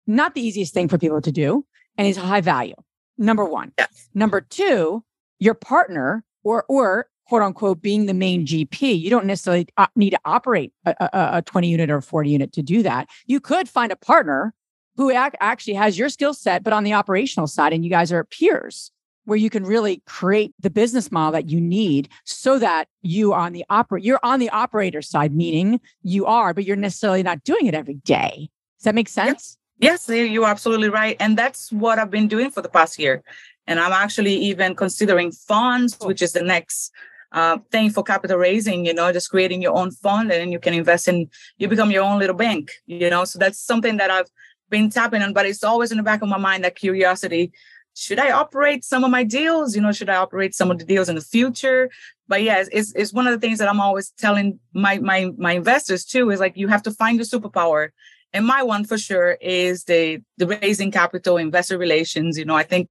not 0.07 0.35
the 0.35 0.41
easiest 0.41 0.75
thing 0.75 0.89
for 0.89 0.99
people 0.99 1.21
to 1.21 1.33
do 1.33 1.65
and 1.97 2.07
is 2.07 2.17
high 2.17 2.41
value. 2.41 2.75
Number 3.19 3.45
one. 3.45 3.73
Yes. 3.79 4.09
Number 4.15 4.41
two, 4.41 5.05
your 5.39 5.55
partner 5.55 6.25
or 6.43 6.65
or 6.69 7.07
quote 7.31 7.43
unquote 7.43 7.81
being 7.81 8.07
the 8.07 8.13
main 8.13 8.45
GP, 8.45 9.01
you 9.01 9.09
don't 9.09 9.25
necessarily 9.25 9.69
uh, 9.77 9.87
need 9.95 10.11
to 10.11 10.19
operate 10.25 10.73
a, 10.85 10.97
a, 11.01 11.39
a 11.39 11.43
20 11.43 11.69
unit 11.69 11.89
or 11.89 12.01
40 12.01 12.29
unit 12.29 12.53
to 12.55 12.61
do 12.61 12.83
that. 12.83 13.09
You 13.25 13.39
could 13.39 13.69
find 13.69 13.93
a 13.93 13.97
partner 13.97 14.53
who 14.97 15.11
ac- 15.11 15.37
actually 15.39 15.75
has 15.75 15.97
your 15.97 16.09
skill 16.09 16.35
set, 16.35 16.65
but 16.65 16.73
on 16.73 16.83
the 16.83 16.93
operational 16.93 17.47
side, 17.47 17.73
and 17.73 17.85
you 17.85 17.91
guys 17.91 18.11
are 18.11 18.25
peers 18.25 18.91
where 19.27 19.39
you 19.39 19.49
can 19.49 19.63
really 19.63 20.03
create 20.07 20.53
the 20.59 20.71
business 20.71 21.13
model 21.13 21.31
that 21.31 21.49
you 21.49 21.61
need 21.61 22.09
so 22.25 22.59
that 22.59 22.89
you 23.03 23.33
on 23.33 23.53
the 23.53 23.65
operate 23.71 24.03
you're 24.03 24.19
on 24.25 24.41
the 24.41 24.51
operator 24.51 25.03
side 25.03 25.33
meaning 25.33 25.79
you 26.03 26.25
are 26.27 26.53
but 26.55 26.65
you're 26.65 26.75
necessarily 26.75 27.23
not 27.23 27.45
doing 27.45 27.67
it 27.67 27.75
every 27.75 27.95
day 27.95 28.49
does 28.79 28.85
that 28.85 28.95
make 28.95 29.09
sense 29.09 29.59
Yes, 29.81 30.11
you're 30.11 30.45
absolutely 30.45 30.91
right. 30.91 31.17
And 31.21 31.39
that's 31.39 31.73
what 31.73 31.99
I've 31.99 32.11
been 32.11 32.29
doing 32.29 32.51
for 32.51 32.61
the 32.61 32.69
past 32.69 32.99
year. 32.99 33.23
And 33.67 33.81
I'm 33.81 33.93
actually 33.93 34.35
even 34.35 34.75
considering 34.75 35.33
funds, 35.33 35.97
which 36.03 36.21
is 36.21 36.33
the 36.33 36.43
next 36.43 36.93
uh, 37.33 37.59
thing 37.71 37.91
for 37.91 38.03
capital 38.03 38.39
raising, 38.39 38.85
you 38.87 38.95
know, 38.95 39.13
just 39.13 39.31
creating 39.31 39.63
your 39.63 39.77
own 39.77 39.91
fund 39.91 40.33
and 40.33 40.53
you 40.53 40.59
can 40.59 40.75
invest 40.75 41.09
in, 41.09 41.29
you 41.59 41.69
become 41.69 41.91
your 41.91 42.03
own 42.03 42.19
little 42.19 42.37
bank, 42.37 42.73
you 42.87 43.11
know. 43.11 43.25
So 43.25 43.39
that's 43.39 43.61
something 43.61 43.97
that 43.99 44.11
I've 44.11 44.29
been 44.69 44.91
tapping 44.91 45.23
on, 45.23 45.33
but 45.33 45.47
it's 45.47 45.65
always 45.65 45.91
in 45.91 45.97
the 45.97 46.03
back 46.03 46.23
of 46.23 46.29
my 46.29 46.39
mind 46.39 46.65
that 46.65 46.77
curiosity. 46.77 47.53
Should 47.95 48.19
I 48.19 48.31
operate 48.31 48.85
some 48.85 49.05
of 49.05 49.11
my 49.11 49.25
deals? 49.25 49.75
You 49.75 49.83
know, 49.83 49.93
should 49.93 50.09
I 50.09 50.17
operate 50.17 50.55
some 50.55 50.71
of 50.71 50.79
the 50.79 50.85
deals 50.85 51.09
in 51.09 51.17
the 51.17 51.21
future? 51.21 51.91
But 52.29 52.43
yes, 52.43 52.69
it's, 52.73 52.93
it's 52.95 53.13
one 53.13 53.27
of 53.27 53.33
the 53.33 53.45
things 53.45 53.59
that 53.59 53.69
I'm 53.69 53.81
always 53.81 54.11
telling 54.11 54.61
my 54.73 54.99
my 54.99 55.31
my 55.37 55.53
investors 55.53 56.05
too 56.05 56.31
is 56.31 56.41
like 56.41 56.57
you 56.57 56.69
have 56.69 56.85
to 56.85 56.93
find 56.93 57.17
your 57.17 57.27
superpower 57.27 57.91
and 58.33 58.47
my 58.47 58.63
one 58.63 58.85
for 58.85 58.99
sure 58.99 59.33
is 59.41 59.85
the 59.85 60.21
the 60.39 60.47
raising 60.47 60.91
capital 60.91 61.37
investor 61.37 61.79
relations 61.79 62.39
you 62.39 62.45
know 62.45 62.57
i 62.57 62.63
think 62.63 62.89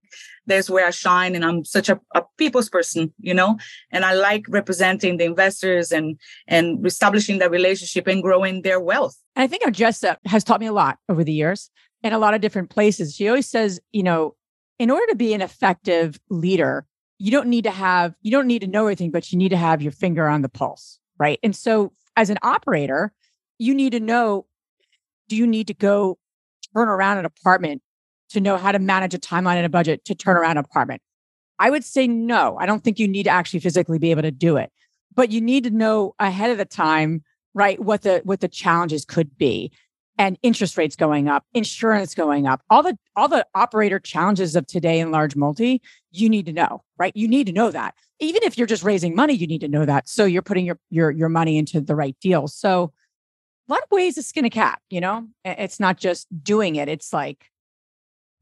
that's 0.49 0.69
where 0.69 0.85
i 0.85 0.89
shine 0.89 1.35
and 1.35 1.45
i'm 1.45 1.63
such 1.63 1.89
a, 1.89 1.99
a 2.15 2.23
people's 2.37 2.69
person 2.69 3.13
you 3.19 3.33
know? 3.33 3.57
And 3.91 4.03
i 4.03 4.13
like 4.13 4.45
representing 4.49 5.17
the 5.17 5.25
investors 5.25 5.91
and 5.91 6.19
and 6.47 6.85
establishing 6.85 7.39
that 7.39 7.51
relationship 7.51 8.07
and 8.07 8.21
growing 8.21 8.61
their 8.61 8.79
wealth. 8.79 9.15
I 9.35 9.47
think 9.47 9.63
Andressa 9.63 10.17
has 10.25 10.43
taught 10.43 10.59
me 10.59 10.67
a 10.67 10.73
lot 10.73 10.97
over 11.07 11.23
the 11.23 11.33
years 11.33 11.69
in 12.03 12.13
a 12.13 12.19
lot 12.19 12.33
of 12.33 12.41
different 12.41 12.69
places. 12.69 13.15
She 13.15 13.27
always 13.27 13.49
says 13.49 13.79
you 13.91 14.03
know 14.03 14.35
in 14.77 14.89
order 14.89 15.05
to 15.07 15.15
be 15.15 15.33
an 15.33 15.41
effective 15.41 16.19
leader 16.29 16.85
you 17.19 17.31
don't 17.31 17.47
need 17.47 17.65
to 17.65 17.71
have 17.71 18.15
you 18.21 18.31
don't 18.31 18.47
need 18.47 18.61
to 18.61 18.67
know 18.67 18.81
everything 18.81 19.11
but 19.11 19.31
you 19.31 19.37
need 19.37 19.49
to 19.49 19.57
have 19.57 19.81
your 19.81 19.91
finger 19.91 20.27
on 20.27 20.41
the 20.41 20.49
pulse 20.49 20.99
right? 21.19 21.39
And 21.43 21.55
so 21.55 21.91
as 22.15 22.29
an 22.29 22.37
operator 22.41 23.13
you 23.57 23.75
need 23.75 23.91
to 23.91 23.99
know 23.99 24.45
do 25.27 25.35
you 25.35 25.45
need 25.45 25.67
to 25.67 25.73
go 25.73 26.17
turn 26.73 26.89
around 26.89 27.17
an 27.17 27.25
apartment 27.25 27.81
to 28.29 28.41
know 28.41 28.57
how 28.57 28.71
to 28.71 28.79
manage 28.79 29.13
a 29.13 29.19
timeline 29.19 29.55
and 29.55 29.65
a 29.65 29.69
budget 29.69 30.05
to 30.05 30.15
turn 30.15 30.37
around 30.37 30.51
an 30.51 30.57
apartment? 30.57 31.01
I 31.59 31.69
would 31.69 31.83
say 31.83 32.07
no. 32.07 32.57
I 32.59 32.65
don't 32.65 32.83
think 32.83 32.99
you 32.99 33.07
need 33.07 33.23
to 33.23 33.29
actually 33.29 33.59
physically 33.59 33.99
be 33.99 34.11
able 34.11 34.21
to 34.21 34.31
do 34.31 34.57
it, 34.57 34.71
but 35.13 35.31
you 35.31 35.41
need 35.41 35.65
to 35.65 35.69
know 35.69 36.15
ahead 36.19 36.51
of 36.51 36.57
the 36.57 36.65
time, 36.65 37.23
right? 37.53 37.79
What 37.79 38.03
the 38.03 38.21
what 38.23 38.39
the 38.39 38.47
challenges 38.47 39.03
could 39.03 39.37
be, 39.37 39.71
and 40.17 40.37
interest 40.41 40.77
rates 40.77 40.95
going 40.95 41.27
up, 41.27 41.45
insurance 41.53 42.15
going 42.15 42.47
up, 42.47 42.61
all 42.69 42.83
the 42.83 42.97
all 43.15 43.27
the 43.27 43.45
operator 43.55 43.99
challenges 43.99 44.55
of 44.55 44.67
today 44.67 44.99
in 44.99 45.11
large 45.11 45.35
multi. 45.35 45.81
You 46.11 46.29
need 46.29 46.45
to 46.45 46.53
know, 46.53 46.83
right? 46.97 47.15
You 47.15 47.27
need 47.27 47.47
to 47.47 47.53
know 47.53 47.71
that. 47.71 47.93
Even 48.19 48.43
if 48.43 48.57
you're 48.57 48.67
just 48.67 48.83
raising 48.83 49.15
money, 49.15 49.33
you 49.33 49.47
need 49.47 49.61
to 49.61 49.67
know 49.67 49.85
that. 49.85 50.07
So 50.07 50.25
you're 50.25 50.41
putting 50.41 50.65
your 50.65 50.79
your 50.89 51.11
your 51.11 51.29
money 51.29 51.57
into 51.57 51.81
the 51.81 51.95
right 51.95 52.15
deals. 52.21 52.55
So 52.55 52.93
a 53.69 53.73
lot 53.73 53.83
of 53.83 53.91
ways 53.91 54.15
to 54.15 54.23
skin 54.23 54.45
a 54.45 54.49
cat, 54.49 54.81
you 54.89 54.99
know? 54.99 55.27
It's 55.45 55.79
not 55.79 55.97
just 55.97 56.27
doing 56.43 56.75
it, 56.75 56.89
it's 56.89 57.13
like 57.13 57.45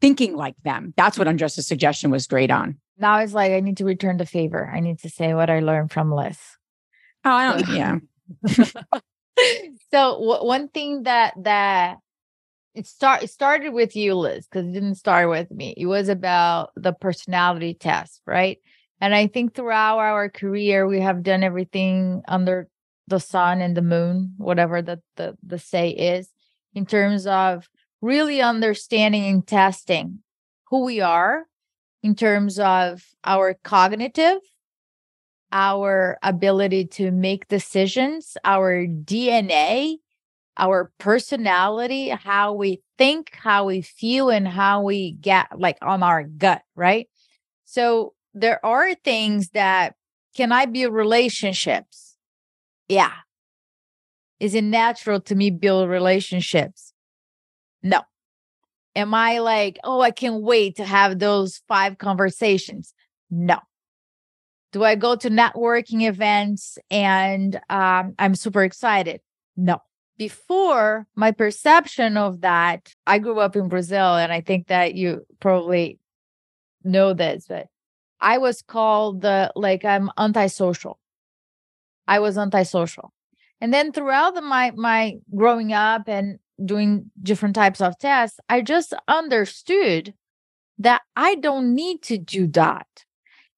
thinking 0.01 0.36
like 0.36 0.55
them. 0.63 0.93
That's 0.97 1.17
what 1.17 1.27
Andressa's 1.27 1.67
suggestion 1.67 2.12
was 2.12 2.27
great 2.27 2.51
on. 2.51 2.77
Now 2.97 3.19
it's 3.19 3.33
like 3.33 3.51
I 3.51 3.60
need 3.60 3.77
to 3.77 3.86
return 3.86 4.17
the 4.17 4.25
favor. 4.25 4.69
I 4.73 4.79
need 4.79 4.99
to 4.99 5.10
say 5.10 5.33
what 5.33 5.49
I 5.49 5.60
learned 5.60 5.91
from 5.91 6.12
Liz. 6.12 6.38
Oh, 7.25 7.31
I 7.31 7.51
don't, 7.51 7.69
yeah. 7.69 7.97
so 9.91 10.13
w- 10.19 10.45
one 10.45 10.67
thing 10.69 11.03
that 11.03 11.33
that 11.43 11.97
it 12.73 12.86
start 12.86 13.23
it 13.23 13.29
started 13.29 13.73
with 13.73 13.95
you, 13.95 14.13
Liz, 14.15 14.47
because 14.47 14.67
it 14.67 14.73
didn't 14.73 14.95
start 14.95 15.29
with 15.29 15.49
me. 15.51 15.73
It 15.77 15.88
was 15.88 16.10
about 16.10 16.71
the 16.75 16.93
personality 16.93 17.73
test, 17.73 18.21
right? 18.25 18.60
And 18.99 19.13
I 19.13 19.27
think 19.27 19.53
throughout 19.53 19.99
our 19.99 20.29
career, 20.29 20.88
we 20.88 21.01
have 21.01 21.23
done 21.23 21.43
everything 21.43 22.23
under 22.27 22.67
the 23.07 23.19
sun 23.19 23.62
and 23.62 23.75
the 23.75 23.81
moon, 23.81 24.33
whatever 24.38 24.81
the, 24.81 25.01
the, 25.15 25.38
the 25.45 25.60
say 25.60 25.89
is, 25.89 26.29
in 26.73 26.86
terms 26.86 27.25
of 27.27 27.67
really 28.08 28.41
understanding 28.41 29.26
and 29.26 29.46
testing 29.46 30.20
who 30.70 30.86
we 30.86 31.02
are 31.02 31.43
in 32.02 32.15
terms 32.15 32.58
of 32.58 33.04
our 33.26 33.54
cognitive, 33.65 34.38
our 35.52 36.17
ability 36.24 36.86
to 36.86 37.12
make 37.12 37.50
decisions, 37.50 38.38
our 38.46 38.86
DNA, 38.88 39.98
our 40.58 40.89
personality, 41.00 42.08
how 42.08 42.54
we 42.54 42.82
think, 42.98 43.32
how 43.34 43.65
we 43.65 43.82
feel, 43.82 44.30
and 44.30 44.48
how 44.48 44.82
we 44.82 45.12
get 45.12 45.48
like 45.60 45.78
on 45.82 46.02
our 46.02 46.24
gut, 46.24 46.62
right? 46.76 47.10
So 47.65 48.13
there 48.34 48.65
are 48.65 48.96
things 48.96 49.50
that 49.50 49.96
can 50.34 50.54
I 50.54 50.65
build 50.65 50.93
relationships? 50.93 52.15
Yeah. 52.88 53.12
Is 54.39 54.56
it 54.56 54.63
natural 54.63 55.20
to 55.22 55.36
me 55.36 55.50
build 55.50 55.89
relationships? 55.89 56.87
No. 57.84 58.02
Am 58.96 59.13
I 59.13 59.40
like, 59.40 59.78
oh, 59.84 60.02
I 60.02 60.12
can't 60.12 60.42
wait 60.42 60.78
to 60.78 60.86
have 60.86 61.20
those 61.20 61.62
five 61.68 61.98
conversations? 61.98 62.94
No. 63.30 63.60
Do 64.72 64.84
I 64.84 64.96
go 64.96 65.16
to 65.16 65.30
networking 65.30 66.08
events 66.08 66.78
and 66.90 67.60
um, 67.70 68.16
I'm 68.20 68.36
super 68.36 68.63
excited? 68.63 69.22
No. 69.56 69.82
Before 70.18 71.08
my 71.16 71.32
perception 71.32 72.18
of 72.18 72.42
that, 72.42 72.94
I 73.06 73.20
grew 73.20 73.40
up 73.40 73.56
in 73.56 73.70
Brazil, 73.70 74.16
and 74.16 74.32
I 74.32 74.42
think 74.42 74.68
that 74.68 74.96
you 74.96 75.26
probably 75.40 76.00
know 76.84 77.13
this, 77.13 77.46
but 77.48 77.68
I 78.20 78.40
was 78.40 78.63
called 78.63 79.22
the 79.22 79.52
like 79.56 79.86
I'm 79.86 80.10
antisocial. 80.18 81.00
I 82.08 82.20
was 82.20 82.38
antisocial. 82.38 83.13
And 83.62 83.74
then 83.74 83.92
throughout 83.92 84.34
the, 84.36 84.42
my 84.42 84.72
my 84.76 85.18
growing 85.36 85.74
up 85.74 86.08
and 86.08 86.40
doing 86.63 87.12
different 87.22 87.56
types 87.56 87.82
of 87.82 87.98
tests, 88.00 88.39
I 88.50 88.62
just 88.62 88.93
understood 89.08 90.13
that 90.80 91.02
I 91.15 91.36
don't 91.36 91.74
need 91.74 92.02
to 92.04 92.17
do 92.17 92.48
that. 92.48 92.88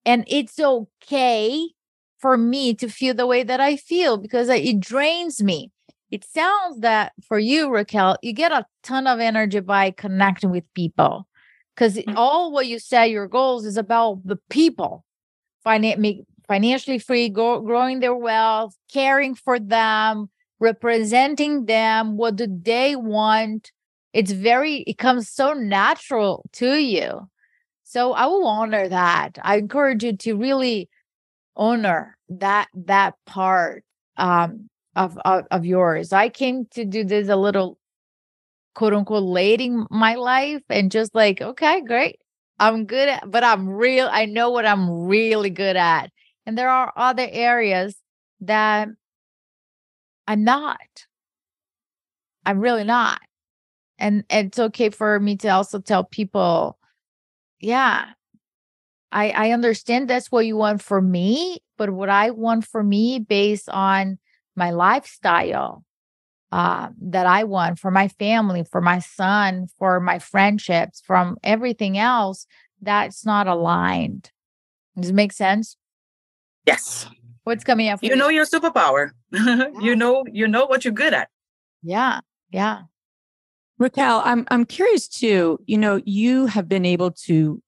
And 0.04 0.24
it's 0.26 0.58
okay 0.58 1.68
for 2.18 2.36
me 2.36 2.74
to 2.74 2.88
feel 2.88 3.14
the 3.14 3.26
way 3.26 3.42
that 3.42 3.60
I 3.60 3.76
feel 3.76 4.16
because 4.16 4.48
it 4.48 4.80
drains 4.80 5.42
me. 5.42 5.70
It 6.10 6.24
sounds 6.24 6.80
that 6.80 7.12
for 7.26 7.38
you, 7.38 7.70
Raquel, 7.70 8.16
you 8.22 8.32
get 8.32 8.52
a 8.52 8.66
ton 8.82 9.06
of 9.06 9.20
energy 9.20 9.60
by 9.60 9.92
connecting 9.92 10.50
with 10.50 10.64
people 10.74 11.28
because 11.74 11.96
mm-hmm. 11.96 12.16
all 12.16 12.52
what 12.52 12.66
you 12.66 12.78
say 12.78 13.08
your 13.08 13.28
goals 13.28 13.64
is 13.64 13.76
about 13.76 14.20
the 14.24 14.36
people, 14.48 15.04
finan- 15.64 16.24
financially 16.48 16.98
free, 16.98 17.28
go- 17.28 17.60
growing 17.60 18.00
their 18.00 18.14
wealth, 18.14 18.76
caring 18.92 19.34
for 19.34 19.58
them, 19.58 20.28
representing 20.60 21.66
them. 21.66 22.16
What 22.16 22.36
do 22.36 22.46
they 22.46 22.96
want? 22.96 23.72
It's 24.12 24.32
very, 24.32 24.78
it 24.82 24.98
comes 24.98 25.28
so 25.28 25.52
natural 25.52 26.44
to 26.54 26.74
you. 26.76 27.28
So 27.84 28.12
I 28.12 28.26
will 28.26 28.46
honor 28.46 28.88
that. 28.88 29.38
I 29.42 29.56
encourage 29.56 30.04
you 30.04 30.16
to 30.16 30.36
really 30.36 30.88
honor 31.56 32.16
that 32.28 32.68
that 32.74 33.14
part 33.26 33.84
um, 34.16 34.68
of, 34.94 35.18
of 35.24 35.44
of 35.50 35.66
yours. 35.66 36.12
I 36.12 36.28
came 36.28 36.66
to 36.72 36.84
do 36.84 37.04
this 37.04 37.28
a 37.28 37.36
little 37.36 37.78
quote 38.74 38.94
unquote 38.94 39.24
late 39.24 39.60
in 39.60 39.86
my 39.90 40.14
life 40.14 40.62
and 40.68 40.90
just 40.90 41.14
like, 41.14 41.40
okay, 41.40 41.82
great. 41.82 42.20
I'm 42.58 42.84
good 42.84 43.08
at, 43.08 43.30
but 43.30 43.42
I'm 43.42 43.68
real. 43.68 44.08
I 44.10 44.26
know 44.26 44.50
what 44.50 44.66
I'm 44.66 44.88
really 44.88 45.50
good 45.50 45.76
at. 45.76 46.10
And 46.46 46.56
there 46.56 46.68
are 46.70 46.92
other 46.96 47.26
areas 47.30 47.96
that 48.42 48.88
I'm 50.30 50.44
not. 50.44 51.06
I'm 52.46 52.60
really 52.60 52.84
not. 52.84 53.20
And, 53.98 54.22
and 54.30 54.46
it's 54.46 54.60
okay 54.60 54.90
for 54.90 55.18
me 55.18 55.34
to 55.38 55.48
also 55.48 55.80
tell 55.80 56.04
people, 56.04 56.78
yeah, 57.58 58.10
I 59.10 59.30
I 59.30 59.50
understand 59.50 60.08
that's 60.08 60.30
what 60.30 60.46
you 60.46 60.56
want 60.56 60.82
for 60.82 61.02
me, 61.02 61.58
but 61.76 61.90
what 61.90 62.08
I 62.08 62.30
want 62.30 62.64
for 62.64 62.84
me 62.84 63.18
based 63.18 63.68
on 63.70 64.20
my 64.54 64.70
lifestyle 64.70 65.84
uh, 66.52 66.90
that 67.02 67.26
I 67.26 67.42
want 67.42 67.80
for 67.80 67.90
my 67.90 68.06
family, 68.06 68.62
for 68.62 68.80
my 68.80 69.00
son, 69.00 69.66
for 69.78 69.98
my 69.98 70.20
friendships, 70.20 71.02
from 71.04 71.38
everything 71.42 71.98
else, 71.98 72.46
that's 72.80 73.26
not 73.26 73.48
aligned. 73.48 74.30
Does 74.96 75.10
it 75.10 75.14
make 75.14 75.32
sense? 75.32 75.76
Yes. 76.66 77.08
What's 77.50 77.64
coming 77.64 77.88
up? 77.88 78.00
You, 78.00 78.10
you 78.10 78.16
know 78.16 78.28
your 78.28 78.46
superpower. 78.46 79.10
you 79.32 79.40
mm. 79.40 79.98
know, 79.98 80.24
you 80.30 80.46
know 80.46 80.66
what 80.66 80.84
you're 80.84 80.94
good 80.94 81.12
at. 81.12 81.28
Yeah. 81.82 82.20
Yeah. 82.52 82.82
Raquel, 83.76 84.22
I'm 84.24 84.46
I'm 84.52 84.64
curious 84.64 85.08
too. 85.08 85.58
You 85.66 85.76
know, 85.76 86.00
you 86.04 86.46
have 86.46 86.68
been 86.68 86.86
able 86.86 87.10
to 87.26 87.60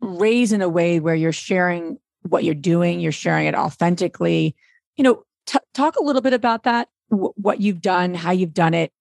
raise 0.00 0.52
in 0.52 0.62
a 0.62 0.68
way 0.68 1.00
where 1.00 1.16
you're 1.16 1.32
sharing 1.32 1.98
what 2.22 2.44
you're 2.44 2.54
doing, 2.54 3.00
you're 3.00 3.10
sharing 3.10 3.46
it 3.46 3.56
authentically. 3.56 4.54
You 4.96 5.02
know, 5.02 5.24
t- 5.46 5.58
talk 5.74 5.96
a 5.96 6.02
little 6.04 6.22
bit 6.22 6.32
about 6.32 6.62
that 6.62 6.88
what 7.10 7.60
you've 7.60 7.80
done, 7.80 8.14
how 8.14 8.30
you've 8.30 8.54
done 8.54 8.74
it. 8.74 8.92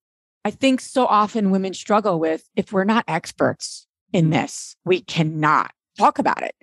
I 0.44 0.50
think 0.50 0.82
so 0.82 1.06
often 1.06 1.52
women 1.52 1.76
struggle 1.76 2.20
with 2.20 2.50
if 2.56 2.74
we're 2.74 2.84
not 2.84 3.06
experts 3.08 3.86
in 4.12 4.32
this, 4.32 4.76
we 4.86 5.02
cannot 5.02 5.72
talk 5.98 6.18
about 6.18 6.42
it, 6.42 6.56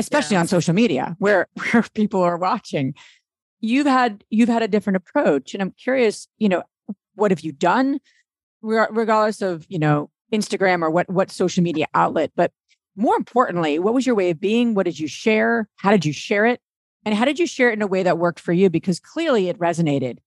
especially 0.00 0.34
yeah. 0.34 0.40
on 0.40 0.48
social 0.48 0.74
media 0.74 1.16
where 1.18 1.46
where 1.70 1.84
people 1.94 2.22
are 2.22 2.36
watching. 2.36 2.94
You've 3.60 3.86
had 3.86 4.24
you've 4.30 4.48
had 4.48 4.62
a 4.62 4.68
different 4.68 4.96
approach 4.96 5.54
and 5.54 5.62
I'm 5.62 5.72
curious, 5.72 6.28
you 6.38 6.48
know, 6.48 6.62
what 7.14 7.30
have 7.30 7.40
you 7.40 7.52
done 7.52 8.00
regardless 8.62 9.40
of, 9.40 9.64
you 9.68 9.78
know, 9.78 10.10
Instagram 10.32 10.82
or 10.82 10.90
what 10.90 11.08
what 11.08 11.30
social 11.30 11.62
media 11.62 11.86
outlet, 11.94 12.32
but 12.34 12.52
more 12.96 13.16
importantly, 13.16 13.78
what 13.78 13.94
was 13.94 14.06
your 14.06 14.14
way 14.14 14.30
of 14.30 14.40
being? 14.40 14.74
What 14.74 14.84
did 14.84 14.98
you 14.98 15.08
share? 15.08 15.68
How 15.76 15.90
did 15.90 16.04
you 16.04 16.12
share 16.12 16.46
it? 16.46 16.60
And 17.04 17.14
how 17.14 17.24
did 17.24 17.38
you 17.38 17.46
share 17.46 17.70
it 17.70 17.74
in 17.74 17.82
a 17.82 17.86
way 17.86 18.02
that 18.02 18.18
worked 18.18 18.40
for 18.40 18.52
you 18.52 18.68
because 18.68 19.00
clearly 19.00 19.48
it 19.48 19.58
resonated 19.58 20.18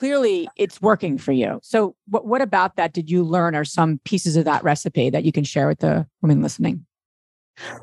clearly 0.00 0.48
it's 0.56 0.80
working 0.80 1.18
for 1.18 1.30
you. 1.30 1.60
So 1.62 1.94
what 2.08 2.26
what 2.26 2.40
about 2.40 2.76
that 2.76 2.94
did 2.94 3.10
you 3.10 3.22
learn 3.22 3.54
or 3.54 3.64
some 3.64 4.00
pieces 4.04 4.34
of 4.34 4.46
that 4.46 4.64
recipe 4.64 5.10
that 5.10 5.24
you 5.24 5.30
can 5.30 5.44
share 5.44 5.68
with 5.68 5.80
the 5.80 6.06
women 6.22 6.42
listening? 6.42 6.86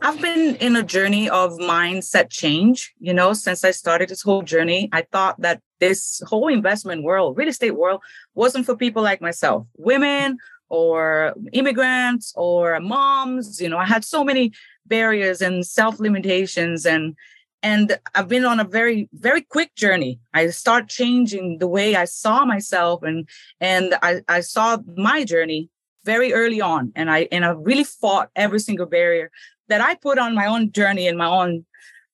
I've 0.01 0.19
been 0.21 0.55
in 0.55 0.75
a 0.75 0.83
journey 0.83 1.29
of 1.29 1.51
mindset 1.53 2.29
change, 2.29 2.93
you 2.99 3.13
know, 3.13 3.33
since 3.33 3.63
I 3.63 3.71
started 3.71 4.09
this 4.09 4.21
whole 4.21 4.41
journey. 4.41 4.89
I 4.91 5.03
thought 5.11 5.39
that 5.41 5.61
this 5.79 6.21
whole 6.25 6.47
investment 6.47 7.03
world, 7.03 7.37
real 7.37 7.49
estate 7.49 7.75
world, 7.75 8.01
wasn't 8.33 8.65
for 8.65 8.75
people 8.75 9.03
like 9.03 9.21
myself, 9.21 9.67
women 9.77 10.37
or 10.69 11.33
immigrants 11.53 12.33
or 12.35 12.79
moms. 12.79 13.61
You 13.61 13.69
know, 13.69 13.77
I 13.77 13.85
had 13.85 14.03
so 14.03 14.23
many 14.23 14.51
barriers 14.87 15.41
and 15.41 15.65
self 15.65 15.99
limitations 15.99 16.85
and 16.85 17.15
and 17.63 17.97
i've 18.13 18.27
been 18.27 18.45
on 18.45 18.59
a 18.59 18.63
very 18.63 19.09
very 19.13 19.41
quick 19.41 19.73
journey 19.75 20.19
i 20.33 20.47
start 20.47 20.87
changing 20.87 21.57
the 21.57 21.67
way 21.67 21.95
i 21.95 22.05
saw 22.05 22.45
myself 22.45 23.01
and 23.03 23.27
and 23.59 23.95
i 24.01 24.21
i 24.27 24.39
saw 24.39 24.77
my 24.95 25.23
journey 25.23 25.69
very 26.05 26.33
early 26.33 26.61
on 26.61 26.91
and 26.95 27.09
i 27.09 27.27
and 27.31 27.43
i 27.43 27.49
really 27.49 27.83
fought 27.83 28.29
every 28.35 28.59
single 28.59 28.85
barrier 28.85 29.31
that 29.69 29.81
i 29.81 29.95
put 29.95 30.17
on 30.17 30.35
my 30.35 30.45
own 30.45 30.71
journey 30.71 31.07
in 31.07 31.17
my 31.17 31.27
own 31.27 31.65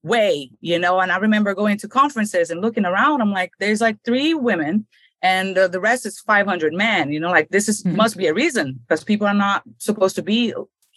way 0.04 0.50
you 0.62 0.78
know 0.78 1.00
and 1.00 1.12
i 1.12 1.18
remember 1.18 1.54
going 1.54 1.78
to 1.78 1.88
conferences 1.88 2.50
and 2.50 2.62
looking 2.62 2.86
around 2.86 3.22
i'm 3.22 3.32
like 3.32 3.52
there's 3.60 3.82
like 3.82 3.98
three 4.04 4.34
women 4.34 4.86
and 5.22 5.58
uh, 5.58 5.68
the 5.70 5.80
rest 5.80 6.06
is 6.06 6.20
500 6.20 6.74
men 6.74 7.12
you 7.12 7.20
know 7.20 7.32
like 7.32 7.50
this 7.50 7.70
is 7.70 7.84
mm-hmm. 7.84 7.96
must 7.96 8.18
be 8.18 8.28
a 8.28 8.34
reason 8.34 8.80
because 8.88 9.04
people 9.04 9.28
are 9.28 9.34
not 9.34 9.64
supposed 9.78 10.16
to 10.16 10.24
be 10.24 10.54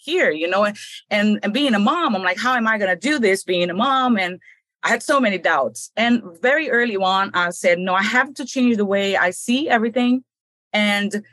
here, 0.07 0.31
you 0.31 0.49
know, 0.49 0.73
and 1.11 1.39
and 1.43 1.53
being 1.53 1.75
a 1.75 1.79
mom, 1.79 2.17
I'm 2.17 2.23
like, 2.23 2.39
how 2.39 2.55
am 2.55 2.67
I 2.67 2.79
going 2.79 2.91
to 2.91 2.97
do 2.97 3.19
this 3.19 3.45
being 3.45 3.69
a 3.69 3.75
mom? 3.75 4.17
And 4.17 4.41
I 4.83 4.89
had 4.89 5.03
so 5.03 5.21
many 5.21 5.37
doubts. 5.37 5.91
And 5.97 6.23
very 6.41 6.71
early 6.71 6.97
on, 6.97 7.33
I 7.35 7.51
said, 7.51 7.79
no, 7.79 7.93
I 7.93 8.03
have 8.03 8.33
to 8.35 8.47
change 8.47 8.77
the 8.77 8.85
way 8.85 9.17
I 9.17 9.31
see 9.31 9.69
everything. 9.69 10.25
And 10.73 11.25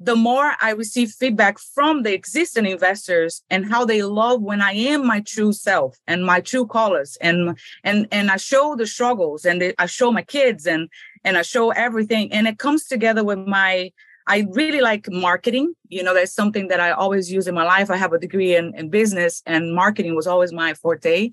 the 0.00 0.16
more 0.16 0.52
I 0.60 0.70
receive 0.70 1.10
feedback 1.10 1.58
from 1.58 2.02
the 2.02 2.12
existing 2.12 2.66
investors 2.66 3.42
and 3.48 3.70
how 3.70 3.84
they 3.84 4.02
love 4.02 4.42
when 4.42 4.60
I 4.60 4.72
am 4.72 5.06
my 5.06 5.20
true 5.20 5.52
self 5.52 5.96
and 6.06 6.26
my 6.26 6.40
true 6.40 6.66
colors 6.66 7.16
and 7.20 7.56
and 7.84 8.08
and 8.10 8.30
I 8.30 8.36
show 8.36 8.74
the 8.76 8.86
struggles 8.86 9.44
and 9.44 9.72
I 9.78 9.86
show 9.86 10.10
my 10.10 10.22
kids 10.22 10.66
and 10.66 10.88
and 11.22 11.38
I 11.38 11.42
show 11.42 11.70
everything 11.70 12.32
and 12.32 12.48
it 12.48 12.58
comes 12.58 12.86
together 12.86 13.22
with 13.24 13.38
my 13.38 13.92
I 14.26 14.46
really 14.52 14.80
like 14.80 15.06
marketing. 15.10 15.74
You 15.88 16.02
know, 16.02 16.14
that's 16.14 16.32
something 16.32 16.68
that 16.68 16.80
I 16.80 16.92
always 16.92 17.30
use 17.30 17.46
in 17.46 17.54
my 17.54 17.64
life. 17.64 17.90
I 17.90 17.96
have 17.96 18.12
a 18.12 18.18
degree 18.18 18.56
in, 18.56 18.74
in 18.74 18.88
business, 18.88 19.42
and 19.44 19.74
marketing 19.74 20.14
was 20.14 20.26
always 20.26 20.52
my 20.52 20.74
forte. 20.74 21.30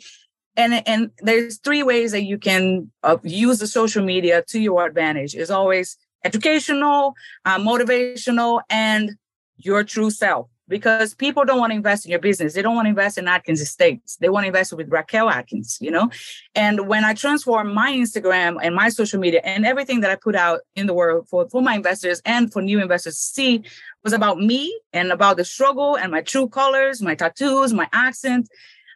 And 0.58 0.86
and 0.86 1.12
there's 1.20 1.58
three 1.60 1.84
ways 1.84 2.12
that 2.12 2.24
you 2.24 2.38
can 2.38 2.92
uh, 3.04 3.18
use 3.24 3.60
the 3.60 3.68
social 3.68 4.04
media 4.04 4.44
to 4.50 4.60
your 4.60 4.86
advantage. 4.86 5.36
Is 5.36 5.50
always 5.50 5.98
educational, 6.24 7.14
uh, 7.46 7.58
motivational, 7.60 8.62
and 8.70 9.12
your 9.58 9.84
true 9.84 10.10
self 10.10 10.48
because 10.72 11.14
people 11.14 11.44
don't 11.44 11.60
want 11.60 11.72
to 11.72 11.76
invest 11.76 12.06
in 12.06 12.12
your 12.12 12.20
business. 12.20 12.54
They 12.54 12.62
don't 12.62 12.76
want 12.76 12.86
to 12.86 12.90
invest 12.92 13.18
in 13.18 13.28
Adkins 13.28 13.60
Estates. 13.60 14.16
They 14.16 14.30
want 14.30 14.46
to 14.46 14.48
invest 14.48 14.72
with 14.72 14.90
Raquel 14.90 15.30
Adkins, 15.30 15.78
you 15.82 15.92
know? 15.92 16.10
And 16.56 16.88
when 16.88 17.04
I 17.04 17.14
transform 17.14 17.74
my 17.74 17.92
Instagram 17.92 18.58
and 18.64 18.74
my 18.74 18.88
social 18.88 19.20
media 19.20 19.42
and 19.44 19.66
everything 19.66 20.00
that 20.00 20.10
I 20.10 20.16
put 20.16 20.34
out 20.34 20.62
in 20.76 20.88
the 20.88 20.94
world 20.94 21.28
for, 21.28 21.50
for 21.50 21.62
my 21.62 21.76
investors 21.76 22.22
and 22.26 22.52
for 22.54 22.62
new 22.62 22.80
investors 22.82 23.16
to 23.16 23.22
see 23.22 23.64
was 24.06 24.14
about 24.14 24.40
me 24.40 24.74
and 24.94 25.12
about 25.12 25.36
the 25.36 25.44
struggle 25.44 25.98
and 25.98 26.10
my 26.10 26.22
true 26.22 26.48
colors, 26.48 27.02
my 27.02 27.16
tattoos, 27.16 27.74
my 27.74 27.90
accent. 27.92 28.48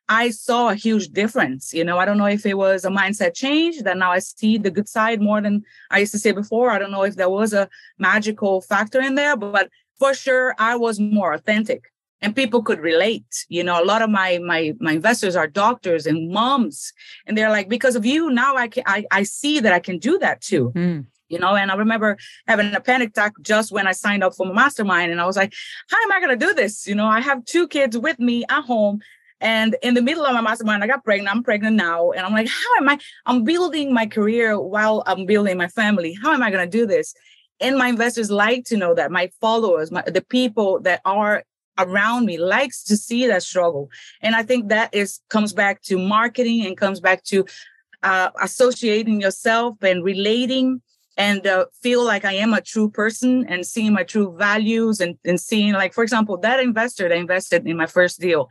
I 0.07 0.29
saw 0.29 0.69
a 0.69 0.75
huge 0.75 1.09
difference. 1.09 1.73
You 1.73 1.83
know, 1.83 1.97
I 1.97 2.05
don't 2.05 2.17
know 2.17 2.25
if 2.27 2.45
it 2.45 2.57
was 2.57 2.85
a 2.85 2.89
mindset 2.89 3.33
change 3.33 3.81
that 3.83 3.97
now 3.97 4.11
I 4.11 4.19
see 4.19 4.57
the 4.57 4.71
good 4.71 4.87
side 4.87 5.21
more 5.21 5.41
than 5.41 5.63
I 5.89 5.99
used 5.99 6.11
to 6.11 6.19
say 6.19 6.31
before. 6.31 6.69
I 6.69 6.79
don't 6.79 6.91
know 6.91 7.03
if 7.03 7.15
there 7.15 7.29
was 7.29 7.53
a 7.53 7.69
magical 7.97 8.61
factor 8.61 9.01
in 9.01 9.15
there, 9.15 9.35
but 9.35 9.69
for 9.97 10.13
sure 10.13 10.55
I 10.59 10.75
was 10.75 10.99
more 10.99 11.33
authentic 11.33 11.85
and 12.21 12.35
people 12.35 12.63
could 12.63 12.79
relate. 12.79 13.45
You 13.49 13.63
know, 13.63 13.81
a 13.81 13.85
lot 13.85 14.01
of 14.01 14.09
my 14.09 14.39
my 14.39 14.73
my 14.79 14.93
investors 14.93 15.35
are 15.35 15.47
doctors 15.47 16.05
and 16.05 16.31
moms, 16.31 16.93
and 17.25 17.37
they're 17.37 17.51
like, 17.51 17.69
because 17.69 17.95
of 17.95 18.05
you, 18.05 18.31
now 18.31 18.55
I 18.55 18.67
can 18.67 18.83
I, 18.85 19.05
I 19.11 19.23
see 19.23 19.59
that 19.59 19.73
I 19.73 19.79
can 19.79 19.99
do 19.99 20.17
that 20.19 20.41
too. 20.41 20.71
Mm. 20.75 21.05
You 21.27 21.39
know, 21.39 21.55
and 21.55 21.71
I 21.71 21.75
remember 21.75 22.17
having 22.47 22.73
a 22.75 22.79
panic 22.79 23.09
attack 23.09 23.33
just 23.41 23.71
when 23.71 23.87
I 23.87 23.93
signed 23.93 24.23
up 24.23 24.35
for 24.35 24.45
my 24.45 24.53
mastermind, 24.53 25.11
and 25.11 25.19
I 25.19 25.25
was 25.25 25.35
like, 25.35 25.53
"How 25.89 26.01
am 26.01 26.11
I 26.11 26.19
going 26.19 26.37
to 26.37 26.45
do 26.45 26.53
this?" 26.53 26.87
You 26.87 26.95
know, 26.95 27.07
I 27.07 27.19
have 27.19 27.45
two 27.45 27.67
kids 27.67 27.97
with 27.97 28.19
me 28.19 28.43
at 28.49 28.61
home, 28.61 29.01
and 29.45 29.75
in 29.81 29.93
the 29.93 30.01
middle 30.01 30.25
of 30.25 30.33
my 30.33 30.41
mastermind, 30.41 30.83
I 30.83 30.87
got 30.87 31.03
pregnant. 31.03 31.33
I'm 31.33 31.43
pregnant 31.43 31.75
now. 31.75 32.11
And 32.11 32.25
I'm 32.25 32.33
like, 32.33 32.47
how 32.47 32.73
am 32.79 32.89
I? 32.89 32.97
I'm 33.25 33.43
building 33.43 33.93
my 33.93 34.07
career 34.07 34.59
while 34.59 35.03
I'm 35.05 35.25
building 35.25 35.57
my 35.57 35.67
family. 35.67 36.17
How 36.21 36.33
am 36.33 36.43
I 36.43 36.51
going 36.51 36.69
to 36.69 36.77
do 36.79 36.85
this? 36.85 37.13
and 37.59 37.77
my 37.77 37.87
investors 37.87 38.29
like 38.29 38.65
to 38.65 38.77
know 38.77 38.93
that 38.93 39.11
my 39.11 39.29
followers 39.39 39.91
my, 39.91 40.03
the 40.07 40.21
people 40.21 40.79
that 40.81 41.01
are 41.05 41.43
around 41.77 42.25
me 42.25 42.37
likes 42.37 42.83
to 42.83 42.95
see 42.95 43.27
that 43.27 43.43
struggle. 43.43 43.89
And 44.21 44.35
I 44.35 44.43
think 44.43 44.69
that 44.69 44.93
is 44.93 45.19
comes 45.29 45.53
back 45.53 45.81
to 45.83 45.97
marketing 45.97 46.65
and 46.65 46.77
comes 46.77 46.99
back 46.99 47.23
to 47.25 47.45
uh, 48.03 48.29
associating 48.41 49.19
yourself 49.19 49.75
and 49.81 50.03
relating 50.03 50.81
and 51.17 51.45
uh, 51.47 51.65
feel 51.81 52.03
like 52.03 52.25
I 52.25 52.33
am 52.33 52.53
a 52.53 52.61
true 52.61 52.89
person 52.89 53.45
and 53.47 53.65
seeing 53.65 53.93
my 53.93 54.03
true 54.03 54.35
values 54.37 54.99
and, 54.99 55.17
and 55.25 55.39
seeing 55.39 55.73
like, 55.73 55.93
for 55.93 56.03
example, 56.03 56.37
that 56.39 56.59
investor 56.59 57.07
that 57.09 57.17
invested 57.17 57.67
in 57.67 57.77
my 57.77 57.87
first 57.87 58.19
deal, 58.19 58.49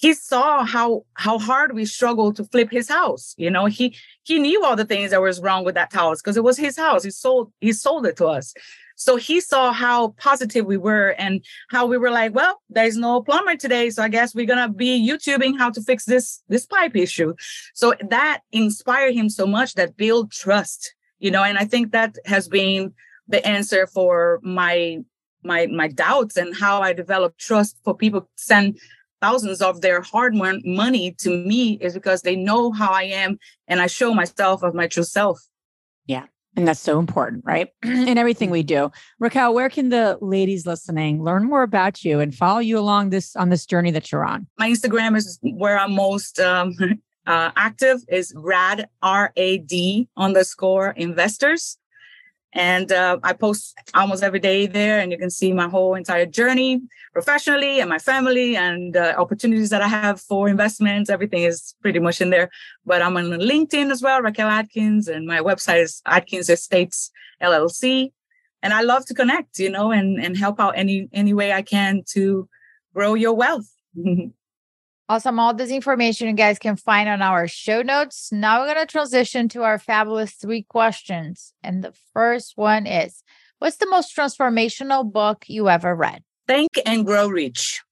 he 0.00 0.14
saw 0.14 0.64
how 0.64 1.04
how 1.14 1.38
hard 1.38 1.74
we 1.74 1.84
struggled 1.84 2.34
to 2.36 2.44
flip 2.44 2.70
his 2.70 2.88
house. 2.88 3.34
You 3.36 3.50
know, 3.50 3.66
he 3.66 3.94
he 4.22 4.38
knew 4.38 4.64
all 4.64 4.74
the 4.74 4.86
things 4.86 5.10
that 5.10 5.20
was 5.20 5.40
wrong 5.40 5.62
with 5.62 5.74
that 5.74 5.92
house 5.92 6.22
because 6.22 6.38
it 6.38 6.44
was 6.44 6.56
his 6.56 6.76
house. 6.76 7.04
He 7.04 7.10
sold 7.10 7.52
he 7.60 7.72
sold 7.72 8.06
it 8.06 8.16
to 8.16 8.26
us. 8.26 8.54
So 8.96 9.16
he 9.16 9.40
saw 9.40 9.72
how 9.72 10.08
positive 10.18 10.64
we 10.66 10.78
were 10.78 11.10
and 11.18 11.44
how 11.68 11.86
we 11.86 11.96
were 11.98 12.10
like, 12.10 12.34
well, 12.34 12.60
there's 12.70 12.96
no 12.96 13.22
plumber 13.22 13.56
today, 13.56 13.88
so 13.90 14.02
I 14.02 14.08
guess 14.08 14.34
we're 14.34 14.46
gonna 14.46 14.72
be 14.72 15.06
YouTubing 15.06 15.58
how 15.58 15.70
to 15.70 15.82
fix 15.82 16.06
this 16.06 16.42
this 16.48 16.64
pipe 16.64 16.96
issue. 16.96 17.34
So 17.74 17.94
that 18.08 18.40
inspired 18.52 19.14
him 19.14 19.28
so 19.28 19.46
much 19.46 19.74
that 19.74 19.98
build 19.98 20.32
trust, 20.32 20.94
you 21.18 21.30
know, 21.30 21.42
and 21.42 21.58
I 21.58 21.66
think 21.66 21.92
that 21.92 22.16
has 22.24 22.48
been 22.48 22.94
the 23.28 23.46
answer 23.46 23.86
for 23.86 24.40
my 24.42 25.00
my 25.42 25.66
my 25.66 25.88
doubts 25.88 26.38
and 26.38 26.56
how 26.56 26.80
I 26.80 26.94
develop 26.94 27.36
trust 27.36 27.76
for 27.84 27.94
people 27.94 28.28
send 28.36 28.78
thousands 29.20 29.60
of 29.60 29.80
their 29.80 30.00
hard 30.00 30.34
money 30.34 31.12
to 31.18 31.30
me 31.30 31.78
is 31.80 31.94
because 31.94 32.22
they 32.22 32.36
know 32.36 32.72
how 32.72 32.90
I 32.90 33.04
am 33.04 33.38
and 33.68 33.80
I 33.80 33.86
show 33.86 34.14
myself 34.14 34.62
of 34.62 34.74
my 34.74 34.86
true 34.86 35.04
self. 35.04 35.40
Yeah. 36.06 36.24
And 36.56 36.66
that's 36.66 36.80
so 36.80 36.98
important, 36.98 37.44
right? 37.44 37.68
In 37.84 38.18
everything 38.18 38.50
we 38.50 38.62
do. 38.62 38.90
Raquel, 39.18 39.54
where 39.54 39.70
can 39.70 39.90
the 39.90 40.18
ladies 40.20 40.66
listening 40.66 41.22
learn 41.22 41.44
more 41.44 41.62
about 41.62 42.04
you 42.04 42.18
and 42.18 42.34
follow 42.34 42.58
you 42.58 42.78
along 42.78 43.10
this 43.10 43.36
on 43.36 43.50
this 43.50 43.64
journey 43.66 43.90
that 43.92 44.10
you're 44.10 44.24
on? 44.24 44.46
My 44.58 44.68
Instagram 44.70 45.16
is 45.16 45.38
where 45.42 45.78
I'm 45.78 45.94
most 45.94 46.40
um, 46.40 46.74
uh, 47.26 47.50
active 47.56 48.00
is 48.08 48.32
rad 48.36 48.88
r 49.02 49.32
a 49.36 49.58
d 49.58 50.08
underscore 50.16 50.90
investors. 50.90 51.78
And 52.52 52.90
uh, 52.90 53.18
I 53.22 53.32
post 53.32 53.78
almost 53.94 54.22
every 54.22 54.40
day 54.40 54.66
there, 54.66 54.98
and 54.98 55.12
you 55.12 55.18
can 55.18 55.30
see 55.30 55.52
my 55.52 55.68
whole 55.68 55.94
entire 55.94 56.26
journey 56.26 56.80
professionally 57.12 57.80
and 57.80 57.88
my 57.88 57.98
family 57.98 58.56
and 58.56 58.96
uh, 58.96 59.14
opportunities 59.16 59.70
that 59.70 59.82
I 59.82 59.88
have 59.88 60.20
for 60.20 60.48
investments. 60.48 61.10
Everything 61.10 61.44
is 61.44 61.74
pretty 61.80 62.00
much 62.00 62.20
in 62.20 62.30
there. 62.30 62.50
But 62.84 63.02
I'm 63.02 63.16
on 63.16 63.26
LinkedIn 63.26 63.90
as 63.90 64.02
well, 64.02 64.20
Raquel 64.20 64.48
Adkins, 64.48 65.06
and 65.06 65.26
my 65.26 65.38
website 65.38 65.82
is 65.82 66.02
Adkins 66.06 66.50
Estates 66.50 67.10
LLC. 67.40 68.12
And 68.62 68.72
I 68.74 68.82
love 68.82 69.06
to 69.06 69.14
connect, 69.14 69.58
you 69.58 69.70
know, 69.70 69.92
and 69.92 70.22
and 70.22 70.36
help 70.36 70.60
out 70.60 70.74
any 70.76 71.08
any 71.12 71.32
way 71.32 71.52
I 71.52 71.62
can 71.62 72.02
to 72.12 72.48
grow 72.94 73.14
your 73.14 73.34
wealth. 73.34 73.70
Awesome. 75.10 75.40
All 75.40 75.52
this 75.52 75.72
information 75.72 76.28
you 76.28 76.34
guys 76.34 76.60
can 76.60 76.76
find 76.76 77.08
on 77.08 77.20
our 77.20 77.48
show 77.48 77.82
notes. 77.82 78.30
Now 78.30 78.60
we're 78.60 78.72
going 78.72 78.86
to 78.86 78.92
transition 78.92 79.48
to 79.48 79.64
our 79.64 79.76
fabulous 79.76 80.34
three 80.34 80.62
questions. 80.62 81.52
And 81.64 81.82
the 81.82 81.92
first 82.14 82.52
one 82.54 82.86
is 82.86 83.24
What's 83.58 83.78
the 83.78 83.90
most 83.90 84.16
transformational 84.16 85.12
book 85.12 85.46
you 85.48 85.68
ever 85.68 85.96
read? 85.96 86.22
Think 86.46 86.68
and 86.86 87.04
Grow 87.04 87.26
Rich 87.26 87.82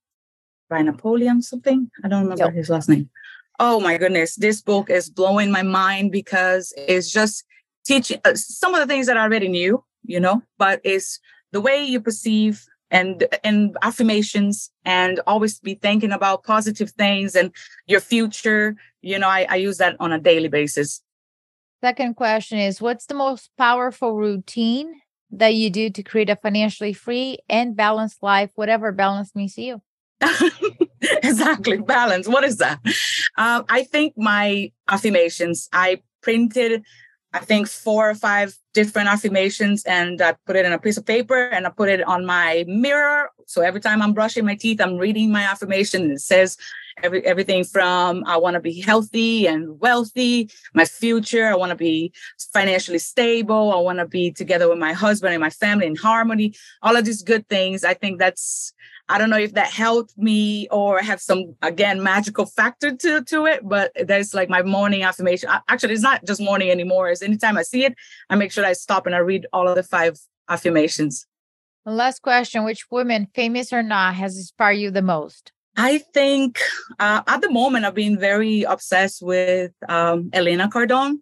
by 0.70 0.82
Napoleon 0.82 1.42
something. 1.42 1.90
I 2.04 2.08
don't 2.08 2.22
remember 2.22 2.44
yep. 2.44 2.54
his 2.54 2.70
last 2.70 2.88
name. 2.88 3.10
Oh 3.58 3.80
my 3.80 3.98
goodness. 3.98 4.36
This 4.36 4.62
book 4.62 4.88
is 4.88 5.10
blowing 5.10 5.50
my 5.50 5.64
mind 5.64 6.12
because 6.12 6.72
it's 6.76 7.10
just 7.10 7.44
teaching 7.84 8.20
uh, 8.24 8.36
some 8.36 8.74
of 8.74 8.80
the 8.80 8.86
things 8.86 9.08
that 9.08 9.16
I 9.16 9.22
already 9.24 9.48
knew, 9.48 9.82
you 10.04 10.20
know, 10.20 10.40
but 10.56 10.80
it's 10.84 11.18
the 11.50 11.60
way 11.60 11.84
you 11.84 12.00
perceive 12.00 12.64
and 12.91 13.24
and 13.45 13.76
affirmations 13.82 14.70
and 14.84 15.20
always 15.26 15.61
be 15.61 15.74
thinking 15.74 16.12
about 16.12 16.45
positive 16.45 16.91
things 16.93 17.34
and 17.34 17.53
your 17.86 18.01
future. 18.01 18.76
You 19.03 19.18
know 19.18 19.28
I, 19.28 19.47
I 19.49 19.57
use 19.57 19.78
that 19.78 19.97
on 20.01 20.12
a 20.12 20.18
daily 20.18 20.49
basis. 20.49 21.03
Second 21.82 22.14
question 22.14 22.59
is 22.59 22.80
what's 22.80 23.07
the 23.07 23.14
most 23.14 23.51
powerful 23.57 24.16
routine 24.16 24.95
that 25.30 25.55
you 25.55 25.70
do 25.70 25.91
to 25.91 26.03
create 26.03 26.30
a 26.30 26.36
financially 26.36 26.93
free 26.93 27.39
and 27.49 27.76
balanced 27.76 28.22
life 28.22 28.51
whatever 28.55 28.93
balance 28.93 29.34
means 29.34 29.55
to 29.55 29.62
you? 29.62 29.82
Exactly 31.22 31.78
balance. 31.78 32.26
What 32.26 32.43
is 32.43 32.57
that? 32.57 32.80
Um, 33.36 33.64
i 33.68 33.84
think 33.84 34.14
my 34.16 34.72
affirmations 34.89 35.68
i 35.72 36.03
printed 36.22 36.82
I 37.32 37.40
think 37.40 37.68
four 37.68 38.08
or 38.08 38.14
five 38.14 38.56
different 38.72 39.08
affirmations 39.08 39.84
and 39.84 40.20
I 40.22 40.34
put 40.46 40.56
it 40.56 40.64
in 40.64 40.72
a 40.72 40.78
piece 40.78 40.96
of 40.96 41.04
paper 41.04 41.48
and 41.48 41.66
I 41.66 41.70
put 41.70 41.90
it 41.90 42.02
on 42.02 42.24
my 42.24 42.64
mirror. 42.66 43.30
So 43.46 43.60
every 43.60 43.80
time 43.80 44.00
I'm 44.00 44.14
brushing 44.14 44.46
my 44.46 44.54
teeth, 44.54 44.80
I'm 44.80 44.96
reading 44.96 45.30
my 45.30 45.42
affirmation. 45.42 46.10
It 46.10 46.20
says 46.20 46.56
every, 47.02 47.24
everything 47.26 47.64
from 47.64 48.24
I 48.26 48.38
want 48.38 48.54
to 48.54 48.60
be 48.60 48.80
healthy 48.80 49.46
and 49.46 49.78
wealthy, 49.78 50.50
my 50.72 50.86
future, 50.86 51.46
I 51.46 51.54
want 51.54 51.70
to 51.70 51.76
be 51.76 52.12
financially 52.52 52.98
stable, 52.98 53.72
I 53.72 53.80
want 53.80 53.98
to 53.98 54.06
be 54.06 54.30
together 54.30 54.68
with 54.68 54.78
my 54.78 54.94
husband 54.94 55.34
and 55.34 55.40
my 55.40 55.50
family 55.50 55.86
in 55.86 55.96
harmony, 55.96 56.54
all 56.82 56.96
of 56.96 57.04
these 57.04 57.22
good 57.22 57.46
things. 57.48 57.84
I 57.84 57.92
think 57.94 58.18
that's 58.18 58.72
I 59.09 59.16
don't 59.18 59.30
know 59.30 59.38
if 59.38 59.54
that 59.54 59.70
helped 59.70 60.16
me 60.18 60.68
or 60.70 61.00
have 61.00 61.20
some 61.20 61.54
again 61.62 62.02
magical 62.02 62.44
factor 62.44 62.94
to 62.94 63.24
to 63.24 63.46
it, 63.46 63.61
but 63.66 63.92
that's 64.06 64.34
like 64.34 64.50
my 64.50 64.62
morning 64.62 65.02
affirmation. 65.02 65.48
Actually, 65.68 65.94
it's 65.94 66.02
not 66.02 66.24
just 66.26 66.40
morning 66.40 66.70
anymore. 66.70 67.11
It's 67.11 67.22
anytime 67.22 67.56
I 67.56 67.62
see 67.62 67.84
it, 67.84 67.94
I 68.28 68.36
make 68.36 68.52
sure 68.52 68.64
I 68.64 68.74
stop 68.74 69.06
and 69.06 69.14
I 69.14 69.18
read 69.18 69.46
all 69.52 69.66
of 69.66 69.76
the 69.76 69.82
five 69.82 70.18
affirmations. 70.48 71.26
last 71.86 72.20
question: 72.20 72.64
Which 72.64 72.90
woman, 72.90 73.28
famous 73.34 73.72
or 73.72 73.82
not, 73.82 74.14
has 74.14 74.36
inspired 74.36 74.72
you 74.72 74.90
the 74.90 75.02
most? 75.02 75.52
I 75.76 75.98
think 75.98 76.61
uh, 76.98 77.22
at 77.26 77.40
the 77.40 77.50
moment 77.50 77.86
I've 77.86 77.94
been 77.94 78.18
very 78.18 78.64
obsessed 78.64 79.22
with 79.22 79.72
um, 79.88 80.28
Elena 80.32 80.68
Cardone 80.68 81.20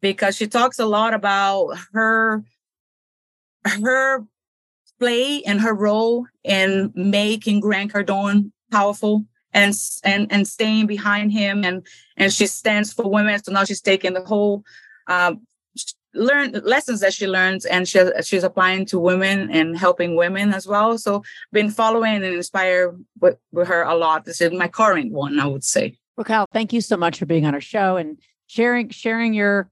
because 0.00 0.36
she 0.36 0.48
talks 0.48 0.78
a 0.78 0.86
lot 0.86 1.14
about 1.14 1.78
her 1.92 2.42
her 3.64 4.26
play 5.02 5.42
and 5.42 5.60
her 5.60 5.74
role 5.74 6.26
in 6.44 6.92
making 6.94 7.58
Grant 7.58 7.92
Cardone 7.92 8.52
powerful 8.70 9.24
and 9.52 9.74
and 10.04 10.30
and 10.30 10.46
staying 10.46 10.86
behind 10.86 11.32
him 11.32 11.64
and 11.64 11.84
and 12.16 12.32
she 12.32 12.46
stands 12.46 12.92
for 12.92 13.10
women. 13.10 13.42
So 13.42 13.50
now 13.50 13.64
she's 13.64 13.80
taking 13.80 14.12
the 14.14 14.24
whole 14.24 14.62
um, 15.08 15.40
learn 16.14 16.52
lessons 16.64 17.00
that 17.00 17.12
she 17.12 17.26
learns 17.26 17.64
and 17.64 17.88
she, 17.88 18.00
she's 18.22 18.44
applying 18.44 18.86
to 18.86 18.98
women 18.98 19.50
and 19.50 19.76
helping 19.76 20.14
women 20.14 20.54
as 20.54 20.68
well. 20.68 20.96
So 20.98 21.24
been 21.52 21.70
following 21.70 22.16
and 22.16 22.24
inspired 22.24 23.02
with, 23.20 23.38
with 23.50 23.66
her 23.68 23.82
a 23.82 23.96
lot. 23.96 24.24
This 24.24 24.40
is 24.40 24.52
my 24.52 24.68
current 24.68 25.10
one, 25.10 25.40
I 25.40 25.46
would 25.46 25.64
say. 25.64 25.96
Raquel, 26.16 26.46
thank 26.52 26.72
you 26.72 26.80
so 26.80 26.96
much 26.96 27.18
for 27.18 27.26
being 27.26 27.46
on 27.46 27.54
our 27.54 27.60
show 27.60 27.96
and 27.96 28.18
sharing 28.46 28.90
sharing 28.90 29.34
your 29.34 29.70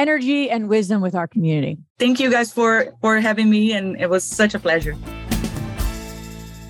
energy 0.00 0.50
and 0.50 0.68
wisdom 0.68 1.00
with 1.02 1.14
our 1.14 1.28
community. 1.28 1.78
Thank 1.98 2.20
you 2.20 2.30
guys 2.30 2.52
for 2.52 2.94
for 3.02 3.20
having 3.20 3.50
me 3.50 3.72
and 3.72 4.00
it 4.00 4.08
was 4.08 4.24
such 4.24 4.54
a 4.54 4.58
pleasure. 4.58 4.96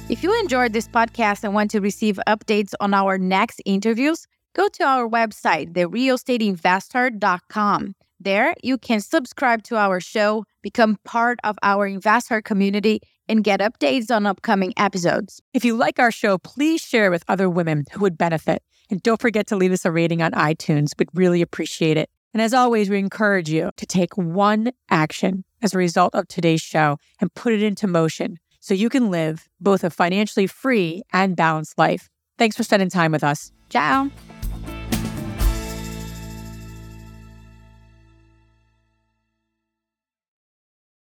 If 0.08 0.24
you 0.24 0.36
enjoyed 0.40 0.72
this 0.72 0.88
podcast 0.88 1.44
and 1.44 1.54
want 1.54 1.70
to 1.70 1.80
receive 1.80 2.18
updates 2.26 2.72
on 2.80 2.92
our 2.92 3.16
next 3.16 3.62
interviews, 3.64 4.26
go 4.56 4.66
to 4.68 4.84
our 4.84 5.08
website, 5.08 5.74
therealestateinvesther.com. 5.74 7.94
There, 8.22 8.54
you 8.62 8.76
can 8.76 9.00
subscribe 9.00 9.62
to 9.68 9.76
our 9.76 9.98
show, 10.00 10.44
become 10.62 10.98
part 11.04 11.38
of 11.44 11.56
our 11.62 11.86
investor 11.86 12.42
community, 12.42 13.00
and 13.28 13.44
get 13.44 13.60
updates 13.60 14.10
on 14.10 14.26
upcoming 14.26 14.74
episodes. 14.76 15.40
If 15.54 15.64
you 15.64 15.76
like 15.76 16.00
our 16.00 16.10
show, 16.10 16.38
please 16.38 16.80
share 16.80 17.12
with 17.12 17.22
other 17.28 17.48
women 17.48 17.84
who 17.92 18.00
would 18.00 18.18
benefit. 18.18 18.64
And 18.90 19.00
don't 19.02 19.20
forget 19.20 19.46
to 19.46 19.56
leave 19.56 19.72
us 19.72 19.84
a 19.84 19.92
rating 19.92 20.20
on 20.20 20.32
iTunes. 20.32 20.90
We'd 20.98 21.08
really 21.14 21.40
appreciate 21.40 21.96
it. 21.96 22.10
And 22.32 22.40
as 22.40 22.54
always, 22.54 22.88
we 22.88 22.98
encourage 22.98 23.50
you 23.50 23.70
to 23.76 23.86
take 23.86 24.16
one 24.16 24.72
action 24.88 25.44
as 25.62 25.74
a 25.74 25.78
result 25.78 26.14
of 26.14 26.28
today's 26.28 26.60
show 26.60 26.98
and 27.20 27.32
put 27.34 27.52
it 27.52 27.62
into 27.62 27.86
motion 27.86 28.38
so 28.60 28.74
you 28.74 28.88
can 28.88 29.10
live 29.10 29.48
both 29.60 29.82
a 29.84 29.90
financially 29.90 30.46
free 30.46 31.02
and 31.12 31.34
balanced 31.34 31.78
life. 31.78 32.08
Thanks 32.38 32.56
for 32.56 32.62
spending 32.62 32.90
time 32.90 33.12
with 33.12 33.24
us. 33.24 33.52
Ciao. 33.68 34.10